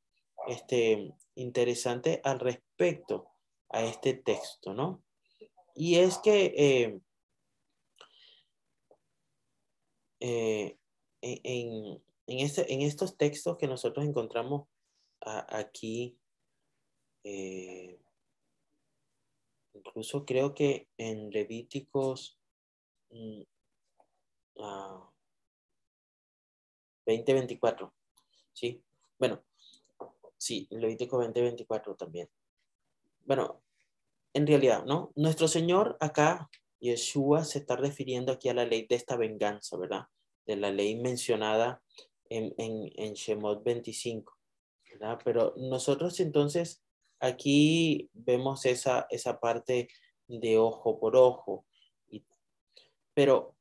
Este, 0.47 1.13
interesante 1.35 2.21
al 2.23 2.39
respecto 2.39 3.27
a 3.69 3.83
este 3.83 4.13
texto, 4.13 4.73
¿no? 4.73 5.03
Y 5.73 5.95
es 5.95 6.17
que 6.19 6.53
eh, 6.55 6.99
eh, 10.19 10.77
en, 11.21 12.01
este, 12.27 12.71
en 12.73 12.81
estos 12.81 13.17
textos 13.17 13.57
que 13.57 13.67
nosotros 13.67 14.05
encontramos 14.05 14.67
aquí, 15.25 16.17
eh, 17.23 17.99
incluso 19.73 20.25
creo 20.25 20.53
que 20.53 20.87
en 20.97 21.31
Levíticos 21.31 22.39
2024, 27.05 27.87
mm, 27.87 27.89
ah, 27.89 27.93
¿sí? 28.53 28.83
Bueno, 29.17 29.43
sí, 30.37 30.67
Levítico 30.71 31.17
2024 31.17 31.95
también. 31.95 32.29
Bueno, 33.25 33.63
en 34.33 34.45
realidad, 34.45 34.85
¿no? 34.85 35.11
Nuestro 35.15 35.47
Señor 35.47 35.97
acá, 35.99 36.49
Yeshua, 36.79 37.43
se 37.45 37.59
está 37.59 37.75
refiriendo 37.75 38.31
aquí 38.31 38.49
a 38.49 38.53
la 38.53 38.65
ley 38.65 38.85
de 38.87 38.95
esta 38.95 39.15
venganza, 39.15 39.77
¿verdad? 39.77 40.07
De 40.45 40.55
la 40.57 40.71
ley 40.71 40.95
mencionada 40.95 41.81
en, 42.29 42.53
en, 42.57 42.91
en 42.95 43.13
Shemot 43.13 43.63
25, 43.63 44.37
Pero 45.23 45.53
nosotros 45.57 46.19
entonces 46.19 46.83
aquí 47.19 48.09
vemos 48.13 48.65
esa, 48.65 49.07
esa 49.09 49.39
parte 49.39 49.89
de 50.27 50.57
ojo 50.57 50.99
por 50.99 51.15
ojo. 51.15 51.65
pero 53.13 53.55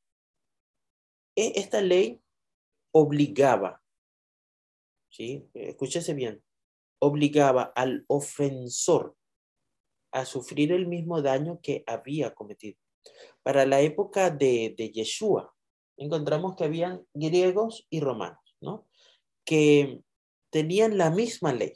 e, 1.37 1.53
esta 1.57 1.81
ley 1.81 2.21
obligaba, 2.93 3.83
¿sí? 5.11 5.49
Escúchese 5.55 6.15
bien, 6.15 6.43
obligaba 7.01 7.73
al 7.75 8.05
ofensor 8.09 9.17
a 10.13 10.25
sufrir 10.25 10.73
el 10.73 10.87
mismo 10.87 11.23
daño 11.23 11.61
que 11.61 11.83
había 11.87 12.35
cometido. 12.35 12.79
Para 13.43 13.67
la 13.67 13.81
época 13.81 14.31
de, 14.31 14.75
de 14.77 14.91
Yeshua, 14.91 15.55
encontramos 15.97 16.57
que 16.57 16.65
habían 16.65 17.07
griegos 17.13 17.87
y 17.91 18.01
romanos, 18.01 18.57
¿no? 18.61 18.87
Que 19.45 20.03
tenían 20.55 20.97
la 20.99 21.11
misma 21.11 21.53
ley 21.53 21.73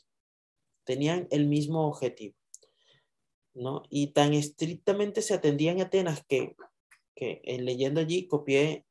tenían 0.89 1.27
el 1.31 1.47
mismo 1.47 1.87
objetivo, 1.87 2.35
¿no? 3.53 3.83
Y 3.91 4.13
tan 4.13 4.33
estrictamente 4.33 5.21
se 5.21 5.35
atendían 5.35 5.81
a 5.81 5.85
Atenas 5.85 6.25
que, 6.27 6.57
que 7.15 7.43
en 7.45 7.67
leyendo 7.67 8.01
allí 8.01 8.27
copié 8.27 8.87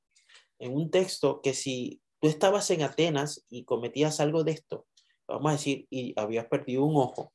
en 0.60 0.76
un 0.76 0.92
texto 0.92 1.42
que 1.42 1.56
si 1.56 2.00
tú 2.20 2.28
estabas 2.28 2.70
en 2.70 2.84
Atenas 2.84 3.46
y 3.50 3.64
cometías 3.64 4.20
algo 4.20 4.44
de 4.44 4.52
esto, 4.52 4.86
vamos 5.28 5.50
a 5.50 5.54
decir, 5.54 5.88
y 5.90 6.14
habías 6.20 6.46
perdido 6.46 6.84
un 6.84 6.98
ojo, 6.98 7.34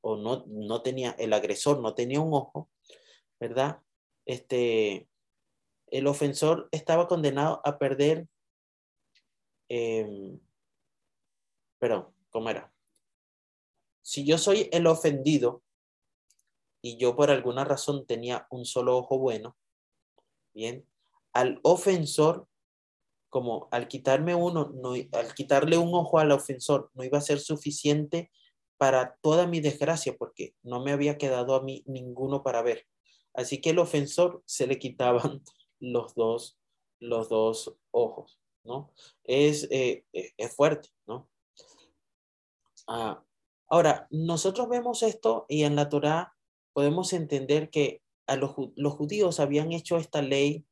o 0.00 0.16
no, 0.16 0.44
no 0.46 0.82
tenía, 0.82 1.16
el 1.18 1.32
agresor 1.32 1.80
no 1.80 1.94
tenía 1.94 2.20
un 2.20 2.34
ojo, 2.34 2.70
¿verdad? 3.40 3.80
Este, 4.26 5.08
el 5.88 6.06
ofensor 6.06 6.68
estaba 6.70 7.08
condenado 7.08 7.60
a 7.64 7.78
perder, 7.78 8.28
eh, 9.68 10.38
perdón, 11.82 12.14
¿cómo 12.30 12.48
era? 12.48 12.72
Si 14.02 14.24
yo 14.24 14.38
soy 14.38 14.68
el 14.70 14.86
ofendido 14.86 15.64
y 16.80 16.96
yo 16.96 17.16
por 17.16 17.32
alguna 17.32 17.64
razón 17.64 18.06
tenía 18.06 18.46
un 18.50 18.64
solo 18.66 18.96
ojo 18.96 19.18
bueno, 19.18 19.56
bien, 20.54 20.86
al 21.32 21.58
ofensor, 21.64 22.46
como 23.30 23.66
al 23.72 23.88
quitarme 23.88 24.36
uno, 24.36 24.70
no, 24.72 24.92
al 24.92 25.34
quitarle 25.34 25.76
un 25.76 25.92
ojo 25.92 26.20
al 26.20 26.30
ofensor, 26.30 26.88
no 26.94 27.02
iba 27.02 27.18
a 27.18 27.20
ser 27.20 27.40
suficiente 27.40 28.30
para 28.76 29.16
toda 29.20 29.48
mi 29.48 29.60
desgracia, 29.60 30.14
porque 30.16 30.54
no 30.62 30.84
me 30.84 30.92
había 30.92 31.18
quedado 31.18 31.56
a 31.56 31.64
mí 31.64 31.82
ninguno 31.88 32.44
para 32.44 32.62
ver. 32.62 32.86
Así 33.34 33.60
que 33.60 33.70
el 33.70 33.80
ofensor 33.80 34.40
se 34.46 34.68
le 34.68 34.78
quitaban 34.78 35.42
los 35.80 36.14
dos, 36.14 36.60
los 37.00 37.28
dos 37.28 37.74
ojos, 37.90 38.38
¿no? 38.62 38.92
Es, 39.24 39.64
eh, 39.72 40.06
eh, 40.12 40.32
es 40.36 40.54
fuerte, 40.54 40.90
¿no? 41.08 41.31
Ah, 42.86 43.22
Ahora, 43.72 44.06
nosotros 44.10 44.68
vemos 44.68 45.02
esto 45.02 45.46
y 45.48 45.62
en 45.62 45.76
la 45.76 45.88
Torá 45.88 46.36
podemos 46.74 47.14
entender 47.14 47.70
que 47.70 48.02
a 48.26 48.36
los, 48.36 48.50
judíos 48.50 49.40
habían 49.40 49.72
hecho 49.72 49.96
esta 49.96 50.20
ley, 50.20 50.66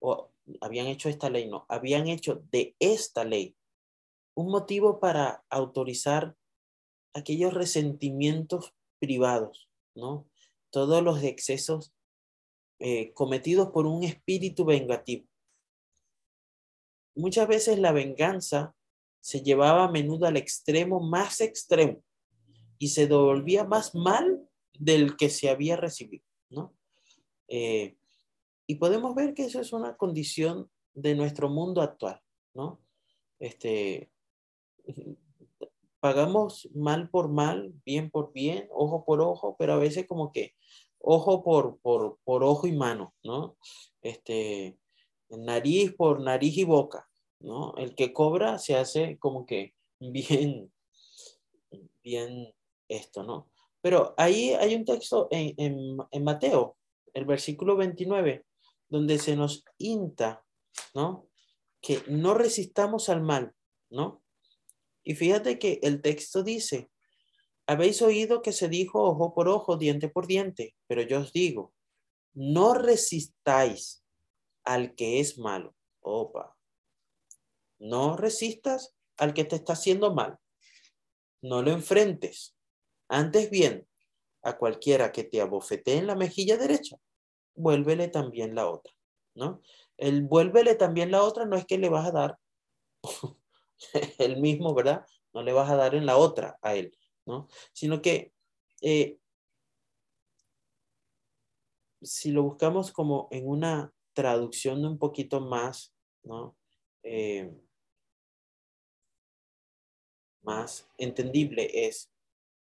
o 0.00 0.32
habían 0.60 0.88
hecho 0.88 1.08
esta 1.08 1.30
ley, 1.30 1.48
no, 1.48 1.66
habían 1.68 2.08
hecho 2.08 2.42
de 2.50 2.74
esta 2.80 3.22
ley 3.22 3.56
un 4.34 4.50
motivo 4.50 4.98
para 4.98 5.44
autorizar 5.50 6.34
aquellos 7.14 7.54
resentimientos 7.54 8.74
privados, 8.98 9.70
¿no? 9.94 10.28
Todos 10.72 11.00
los 11.00 11.22
excesos 11.22 11.94
eh, 12.80 13.12
cometidos 13.12 13.70
por 13.70 13.86
un 13.86 14.02
espíritu 14.02 14.64
vengativo. 14.64 15.28
Muchas 17.14 17.46
veces 17.46 17.78
la 17.78 17.92
venganza 17.92 18.74
se 19.22 19.40
llevaba 19.40 19.84
a 19.84 19.90
menudo 19.90 20.26
al 20.26 20.36
extremo 20.36 21.00
más 21.00 21.40
extremo 21.40 22.02
y 22.76 22.88
se 22.88 23.06
devolvía 23.06 23.62
más 23.62 23.94
mal 23.94 24.42
del 24.78 25.16
que 25.16 25.30
se 25.30 25.48
había 25.48 25.76
recibido, 25.76 26.24
¿no? 26.50 26.74
Eh, 27.46 27.96
y 28.66 28.74
podemos 28.74 29.14
ver 29.14 29.32
que 29.32 29.44
eso 29.44 29.60
es 29.60 29.72
una 29.72 29.96
condición 29.96 30.68
de 30.92 31.14
nuestro 31.14 31.48
mundo 31.48 31.82
actual, 31.82 32.20
¿no? 32.52 32.80
Este, 33.38 34.10
pagamos 36.00 36.68
mal 36.74 37.08
por 37.08 37.28
mal, 37.28 37.72
bien 37.86 38.10
por 38.10 38.32
bien, 38.32 38.68
ojo 38.72 39.04
por 39.04 39.20
ojo, 39.20 39.54
pero 39.56 39.74
a 39.74 39.78
veces 39.78 40.06
como 40.08 40.32
que 40.32 40.54
ojo 40.98 41.44
por, 41.44 41.78
por, 41.78 42.18
por 42.24 42.42
ojo 42.42 42.66
y 42.66 42.72
mano, 42.72 43.14
¿no? 43.22 43.56
Este, 44.00 44.76
nariz 45.28 45.94
por 45.94 46.20
nariz 46.20 46.56
y 46.58 46.64
boca, 46.64 47.08
¿no? 47.42 47.74
El 47.76 47.94
que 47.94 48.12
cobra 48.12 48.58
se 48.58 48.76
hace 48.76 49.18
como 49.18 49.46
que 49.46 49.74
bien, 50.00 50.72
bien 52.02 52.54
esto, 52.88 53.22
¿no? 53.22 53.50
Pero 53.80 54.14
ahí 54.16 54.52
hay 54.52 54.74
un 54.74 54.84
texto 54.84 55.28
en, 55.30 55.98
en, 56.10 56.24
Mateo, 56.24 56.76
el 57.14 57.24
versículo 57.24 57.76
29, 57.76 58.44
donde 58.88 59.18
se 59.18 59.34
nos 59.34 59.64
inta, 59.78 60.44
¿no? 60.94 61.28
Que 61.80 62.00
no 62.06 62.34
resistamos 62.34 63.08
al 63.08 63.22
mal, 63.22 63.52
¿no? 63.90 64.22
Y 65.02 65.16
fíjate 65.16 65.58
que 65.58 65.80
el 65.82 66.00
texto 66.00 66.44
dice, 66.44 66.90
habéis 67.66 68.02
oído 68.02 68.40
que 68.40 68.52
se 68.52 68.68
dijo 68.68 69.02
ojo 69.02 69.34
por 69.34 69.48
ojo, 69.48 69.76
diente 69.76 70.08
por 70.08 70.28
diente, 70.28 70.76
pero 70.86 71.02
yo 71.02 71.20
os 71.20 71.32
digo, 71.32 71.74
no 72.34 72.74
resistáis 72.74 74.04
al 74.64 74.94
que 74.94 75.18
es 75.18 75.38
malo. 75.38 75.74
Opa. 76.00 76.56
No 77.82 78.16
resistas 78.16 78.94
al 79.16 79.34
que 79.34 79.44
te 79.44 79.56
está 79.56 79.72
haciendo 79.72 80.14
mal. 80.14 80.38
No 81.42 81.62
lo 81.62 81.72
enfrentes. 81.72 82.54
Antes 83.08 83.50
bien, 83.50 83.88
a 84.42 84.56
cualquiera 84.56 85.10
que 85.10 85.24
te 85.24 85.40
abofetee 85.40 85.98
en 85.98 86.06
la 86.06 86.14
mejilla 86.14 86.56
derecha, 86.56 86.96
vuélvele 87.56 88.06
también 88.06 88.54
la 88.54 88.68
otra, 88.68 88.92
¿no? 89.34 89.62
El 89.96 90.22
vuélvele 90.22 90.76
también 90.76 91.10
la 91.10 91.24
otra 91.24 91.44
no 91.44 91.56
es 91.56 91.66
que 91.66 91.76
le 91.76 91.88
vas 91.88 92.06
a 92.06 92.12
dar 92.12 92.38
el 94.18 94.40
mismo, 94.40 94.74
¿verdad? 94.74 95.04
No 95.32 95.42
le 95.42 95.52
vas 95.52 95.68
a 95.68 95.74
dar 95.74 95.96
en 95.96 96.06
la 96.06 96.16
otra 96.16 96.60
a 96.62 96.76
él, 96.76 96.96
¿no? 97.26 97.48
Sino 97.72 98.00
que 98.00 98.32
eh, 98.80 99.18
si 102.00 102.30
lo 102.30 102.44
buscamos 102.44 102.92
como 102.92 103.26
en 103.32 103.48
una 103.48 103.92
traducción 104.12 104.84
un 104.84 104.98
poquito 104.98 105.40
más, 105.40 105.92
¿no? 106.22 106.56
Eh, 107.02 107.52
más 110.42 110.88
entendible 110.98 111.86
es 111.86 112.12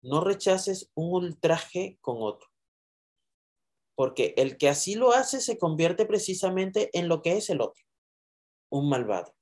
no 0.03 0.21
rechaces 0.21 0.91
un 0.95 1.25
ultraje 1.25 1.99
con 2.01 2.19
otro. 2.21 2.49
Porque 3.95 4.35
el 4.37 4.57
que 4.57 4.69
así 4.69 4.95
lo 4.95 5.13
hace 5.13 5.41
se 5.41 5.59
convierte 5.59 6.07
precisamente 6.07 6.91
en 6.93 7.09
lo 7.09 7.23
que 7.23 7.37
es 7.37 7.51
el 7.51 7.61
otro, 7.61 7.83
un 8.71 8.89
malvado, 8.89 9.35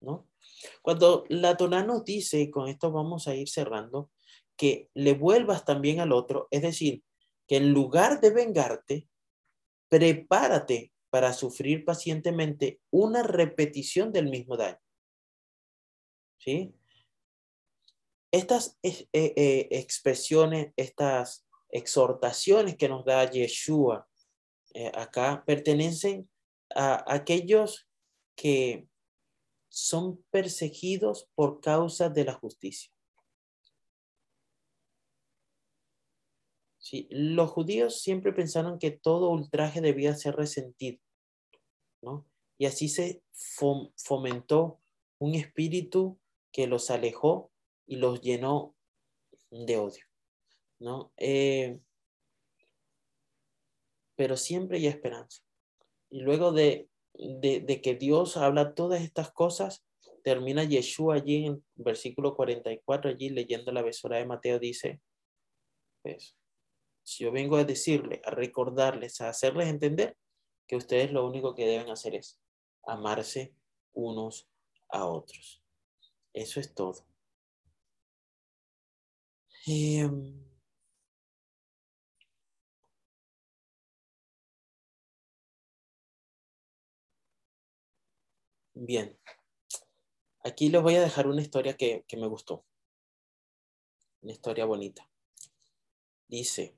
¿no? 0.00 0.28
Cuando 0.82 1.24
la 1.28 1.56
Torah 1.56 1.82
nos 1.82 2.04
dice, 2.04 2.50
con 2.50 2.68
esto 2.68 2.92
vamos 2.92 3.26
a 3.26 3.34
ir 3.34 3.48
cerrando, 3.48 4.10
que 4.56 4.90
le 4.94 5.14
vuelvas 5.14 5.64
también 5.64 6.00
al 6.00 6.12
otro, 6.12 6.48
es 6.50 6.62
decir, 6.62 7.02
que 7.48 7.56
en 7.56 7.72
lugar 7.72 8.20
de 8.20 8.30
vengarte, 8.30 9.08
prepárate 9.88 10.92
para 11.10 11.32
sufrir 11.32 11.84
pacientemente 11.84 12.80
una 12.90 13.22
repetición 13.22 14.12
del 14.12 14.28
mismo 14.28 14.56
daño. 14.56 14.78
¿Sí? 16.38 16.74
Estas 18.34 18.76
eh, 18.82 19.06
eh, 19.12 19.68
expresiones, 19.70 20.72
estas 20.76 21.46
exhortaciones 21.68 22.76
que 22.76 22.88
nos 22.88 23.04
da 23.04 23.30
Yeshua 23.30 24.08
eh, 24.74 24.90
acá 24.92 25.44
pertenecen 25.46 26.28
a 26.74 27.04
aquellos 27.14 27.88
que 28.34 28.88
son 29.68 30.20
perseguidos 30.32 31.30
por 31.36 31.60
causa 31.60 32.08
de 32.08 32.24
la 32.24 32.34
justicia. 32.34 32.90
¿Sí? 36.78 37.06
Los 37.10 37.50
judíos 37.52 38.02
siempre 38.02 38.32
pensaron 38.32 38.80
que 38.80 38.90
todo 38.90 39.30
ultraje 39.30 39.80
debía 39.80 40.12
ser 40.16 40.34
resentido, 40.34 40.98
¿no? 42.02 42.26
Y 42.58 42.66
así 42.66 42.88
se 42.88 43.22
fomentó 43.96 44.80
un 45.20 45.36
espíritu 45.36 46.18
que 46.50 46.66
los 46.66 46.90
alejó 46.90 47.53
y 47.86 47.96
los 47.96 48.20
llenó 48.20 48.74
de 49.50 49.76
odio, 49.76 50.04
¿no? 50.78 51.12
Eh, 51.16 51.78
pero 54.16 54.36
siempre 54.36 54.78
hay 54.78 54.86
esperanza. 54.86 55.42
Y 56.10 56.20
luego 56.20 56.52
de, 56.52 56.88
de, 57.14 57.80
que 57.82 57.94
Dios 57.94 58.36
habla 58.36 58.74
todas 58.74 59.02
estas 59.02 59.32
cosas, 59.32 59.84
termina 60.22 60.64
Yeshua 60.64 61.16
allí 61.16 61.46
en 61.46 61.64
versículo 61.74 62.34
44, 62.34 63.10
allí 63.10 63.30
leyendo 63.30 63.72
la 63.72 63.82
besora 63.82 64.18
de 64.18 64.26
Mateo, 64.26 64.58
dice, 64.58 65.00
pues, 66.02 66.36
si 67.02 67.24
yo 67.24 67.32
vengo 67.32 67.56
a 67.56 67.64
decirle, 67.64 68.22
a 68.24 68.30
recordarles, 68.30 69.20
a 69.20 69.28
hacerles 69.28 69.68
entender 69.68 70.16
que 70.66 70.76
ustedes 70.76 71.12
lo 71.12 71.26
único 71.26 71.54
que 71.54 71.66
deben 71.66 71.90
hacer 71.90 72.14
es 72.14 72.40
amarse 72.86 73.54
unos 73.92 74.48
a 74.88 75.06
otros. 75.06 75.62
Eso 76.32 76.60
es 76.60 76.74
todo. 76.74 77.06
Em, 79.66 80.44
bien, 88.74 89.18
aquí 90.44 90.68
les 90.68 90.82
voy 90.82 90.96
a 90.96 91.00
dejar 91.00 91.26
una 91.26 91.42
historia 91.42 91.76
que, 91.76 92.04
que 92.06 92.16
me 92.16 92.26
gustó. 92.26 92.64
Una 94.22 94.32
historia 94.32 94.64
bonita. 94.64 95.08
Dice, 96.28 96.76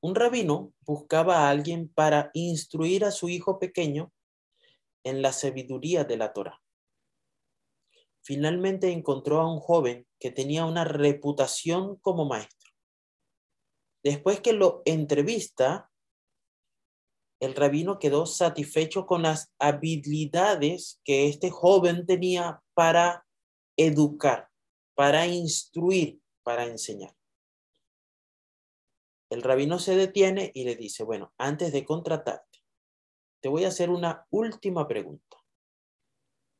un 0.00 0.14
rabino 0.14 0.72
buscaba 0.80 1.38
a 1.38 1.50
alguien 1.50 1.88
para 1.88 2.30
instruir 2.34 3.04
a 3.04 3.10
su 3.10 3.28
hijo 3.28 3.58
pequeño 3.58 4.12
en 5.04 5.22
la 5.22 5.32
sabiduría 5.32 6.04
de 6.04 6.16
la 6.16 6.32
Torah. 6.32 6.60
Finalmente 8.22 8.92
encontró 8.92 9.40
a 9.40 9.50
un 9.50 9.60
joven 9.60 10.07
que 10.20 10.30
tenía 10.30 10.64
una 10.64 10.84
reputación 10.84 11.96
como 11.96 12.24
maestro. 12.24 12.72
Después 14.02 14.40
que 14.40 14.52
lo 14.52 14.82
entrevista, 14.84 15.90
el 17.40 17.54
rabino 17.54 17.98
quedó 17.98 18.26
satisfecho 18.26 19.06
con 19.06 19.22
las 19.22 19.52
habilidades 19.58 21.00
que 21.04 21.28
este 21.28 21.50
joven 21.50 22.06
tenía 22.06 22.62
para 22.74 23.26
educar, 23.76 24.48
para 24.94 25.26
instruir, 25.26 26.20
para 26.42 26.64
enseñar. 26.64 27.14
El 29.30 29.42
rabino 29.42 29.78
se 29.78 29.94
detiene 29.94 30.50
y 30.54 30.64
le 30.64 30.74
dice, 30.74 31.04
bueno, 31.04 31.32
antes 31.38 31.72
de 31.72 31.84
contratarte, 31.84 32.58
te 33.40 33.48
voy 33.48 33.64
a 33.64 33.68
hacer 33.68 33.90
una 33.90 34.26
última 34.30 34.88
pregunta. 34.88 35.36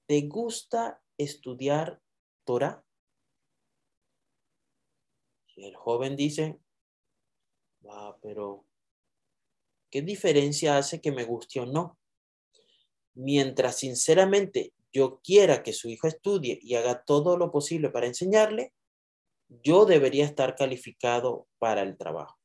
¿Te 0.06 0.20
gusta 0.28 1.02
estudiar 1.18 2.00
Torah? 2.44 2.84
El 5.58 5.74
joven 5.76 6.16
dice, 6.16 6.58
ah, 7.88 8.16
pero 8.22 8.64
¿qué 9.90 10.02
diferencia 10.02 10.78
hace 10.78 11.00
que 11.00 11.12
me 11.12 11.24
guste 11.24 11.60
o 11.60 11.66
no? 11.66 11.98
Mientras 13.14 13.76
sinceramente 13.76 14.72
yo 14.92 15.20
quiera 15.22 15.62
que 15.62 15.72
su 15.72 15.88
hijo 15.88 16.06
estudie 16.06 16.58
y 16.62 16.74
haga 16.76 17.02
todo 17.04 17.36
lo 17.36 17.50
posible 17.50 17.90
para 17.90 18.06
enseñarle, 18.06 18.72
yo 19.48 19.84
debería 19.84 20.24
estar 20.24 20.54
calificado 20.56 21.48
para 21.58 21.82
el 21.82 21.96
trabajo. 21.96 22.38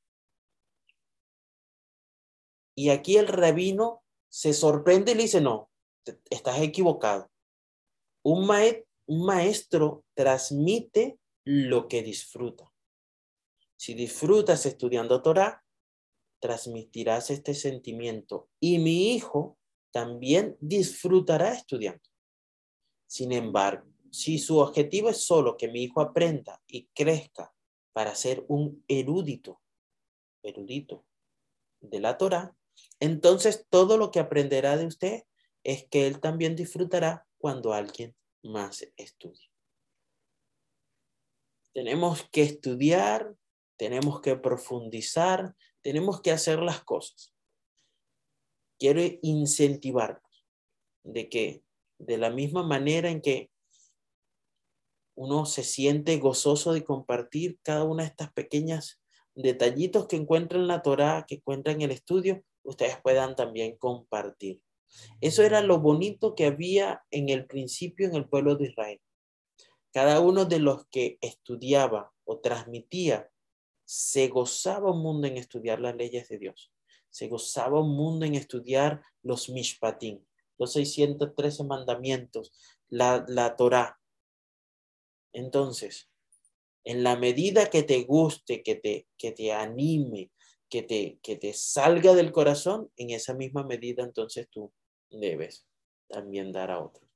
Y 2.75 2.89
aquí 2.89 3.17
el 3.17 3.27
rabino 3.27 4.03
se 4.29 4.53
sorprende 4.53 5.11
y 5.11 5.15
le 5.15 5.23
dice, 5.23 5.41
no, 5.41 5.69
estás 6.29 6.59
equivocado. 6.59 7.29
Un, 8.23 8.49
maestro 9.05 10.05
transmite 10.15 11.19
lo 11.43 11.87
que 11.87 12.01
disfruta. 12.01 12.72
Si 13.75 13.93
disfrutas 13.93 14.65
estudiando 14.65 15.21
Torah, 15.21 15.63
transmitirás 16.39 17.29
este 17.29 17.53
sentimiento. 17.53 18.49
Y 18.59 18.79
mi 18.79 19.13
hijo 19.13 19.57
también 19.91 20.57
disfrutará 20.59 21.53
estudiando. 21.53 22.03
Sin 23.07 23.31
embargo, 23.31 23.87
si 24.11 24.39
su 24.39 24.57
objetivo 24.57 25.09
es 25.09 25.25
solo 25.25 25.57
que 25.57 25.67
mi 25.67 25.83
hijo 25.83 26.01
aprenda 26.01 26.61
y 26.67 26.87
crezca 26.87 27.53
para 27.93 28.15
ser 28.15 28.43
un 28.47 28.83
erudito, 28.87 29.61
erudito 30.41 31.05
de 31.79 31.99
la 31.99 32.17
Torah, 32.17 32.55
entonces 32.99 33.65
todo 33.69 33.97
lo 33.97 34.11
que 34.11 34.19
aprenderá 34.19 34.77
de 34.77 34.85
usted 34.85 35.23
es 35.63 35.87
que 35.87 36.07
él 36.07 36.19
también 36.19 36.55
disfrutará 36.55 37.27
cuando 37.37 37.73
alguien 37.73 38.15
más 38.43 38.85
estudie. 38.97 39.49
Tenemos 41.73 42.27
que 42.31 42.43
estudiar, 42.43 43.35
tenemos 43.77 44.21
que 44.21 44.35
profundizar, 44.35 45.55
tenemos 45.81 46.21
que 46.21 46.31
hacer 46.31 46.59
las 46.59 46.83
cosas. 46.83 47.33
Quiero 48.79 49.01
incentivarnos 49.21 50.45
de 51.03 51.29
que 51.29 51.63
de 51.99 52.17
la 52.17 52.29
misma 52.29 52.63
manera 52.63 53.09
en 53.09 53.21
que 53.21 53.49
uno 55.15 55.45
se 55.45 55.63
siente 55.63 56.17
gozoso 56.17 56.73
de 56.73 56.83
compartir 56.83 57.59
cada 57.61 57.83
una 57.83 58.03
de 58.03 58.09
estas 58.09 58.33
pequeñas 58.33 59.01
detallitos 59.35 60.07
que 60.07 60.15
encuentra 60.15 60.59
en 60.59 60.67
la 60.67 60.81
Torah, 60.81 61.25
que 61.27 61.35
encuentra 61.35 61.71
en 61.71 61.81
el 61.81 61.91
estudio, 61.91 62.43
ustedes 62.63 62.97
puedan 63.01 63.35
también 63.35 63.77
compartir. 63.77 64.61
Eso 65.21 65.43
era 65.43 65.61
lo 65.61 65.79
bonito 65.79 66.35
que 66.35 66.45
había 66.45 67.03
en 67.11 67.29
el 67.29 67.45
principio 67.45 68.07
en 68.07 68.15
el 68.15 68.27
pueblo 68.27 68.55
de 68.55 68.67
Israel. 68.67 69.01
Cada 69.91 70.19
uno 70.19 70.45
de 70.45 70.59
los 70.59 70.87
que 70.87 71.17
estudiaba 71.21 72.11
o 72.25 72.39
transmitía 72.39 73.29
se 73.85 74.27
gozaba 74.27 74.91
un 74.91 75.01
mundo 75.01 75.27
en 75.27 75.37
estudiar 75.37 75.79
las 75.79 75.95
leyes 75.95 76.29
de 76.29 76.37
Dios. 76.37 76.71
Se 77.09 77.27
gozaba 77.27 77.79
un 77.81 77.95
mundo 77.95 78.25
en 78.25 78.35
estudiar 78.35 79.03
los 79.21 79.49
mishpatim, 79.49 80.23
los 80.57 80.73
613 80.73 81.63
mandamientos, 81.63 82.51
la, 82.89 83.25
la 83.27 83.55
Torah. 83.55 83.99
Entonces, 85.31 86.09
en 86.83 87.03
la 87.03 87.15
medida 87.15 87.69
que 87.69 87.83
te 87.83 88.03
guste, 88.03 88.63
que 88.63 88.75
te, 88.75 89.07
que 89.17 89.31
te 89.31 89.51
anime, 89.51 90.31
que 90.69 90.83
te, 90.83 91.19
que 91.21 91.35
te 91.35 91.53
salga 91.53 92.13
del 92.13 92.31
corazón, 92.31 92.91
en 92.97 93.11
esa 93.11 93.33
misma 93.33 93.63
medida 93.63 94.03
entonces 94.03 94.47
tú 94.49 94.73
debes 95.09 95.67
también 96.07 96.51
dar 96.51 96.71
a 96.71 96.83
otros. 96.83 97.07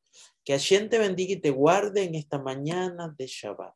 Que 0.43 0.53
Hashem 0.53 0.89
te 0.89 0.99
bendiga 0.99 1.33
y 1.33 1.41
te 1.41 1.49
guarde 1.49 2.03
en 2.03 2.15
esta 2.15 2.39
mañana 2.39 3.13
de 3.17 3.27
Shabbat. 3.27 3.75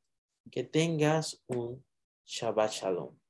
Que 0.49 0.63
tengas 0.63 1.43
un 1.47 1.85
Shabbat 2.31 2.73
Shalom. 2.73 3.20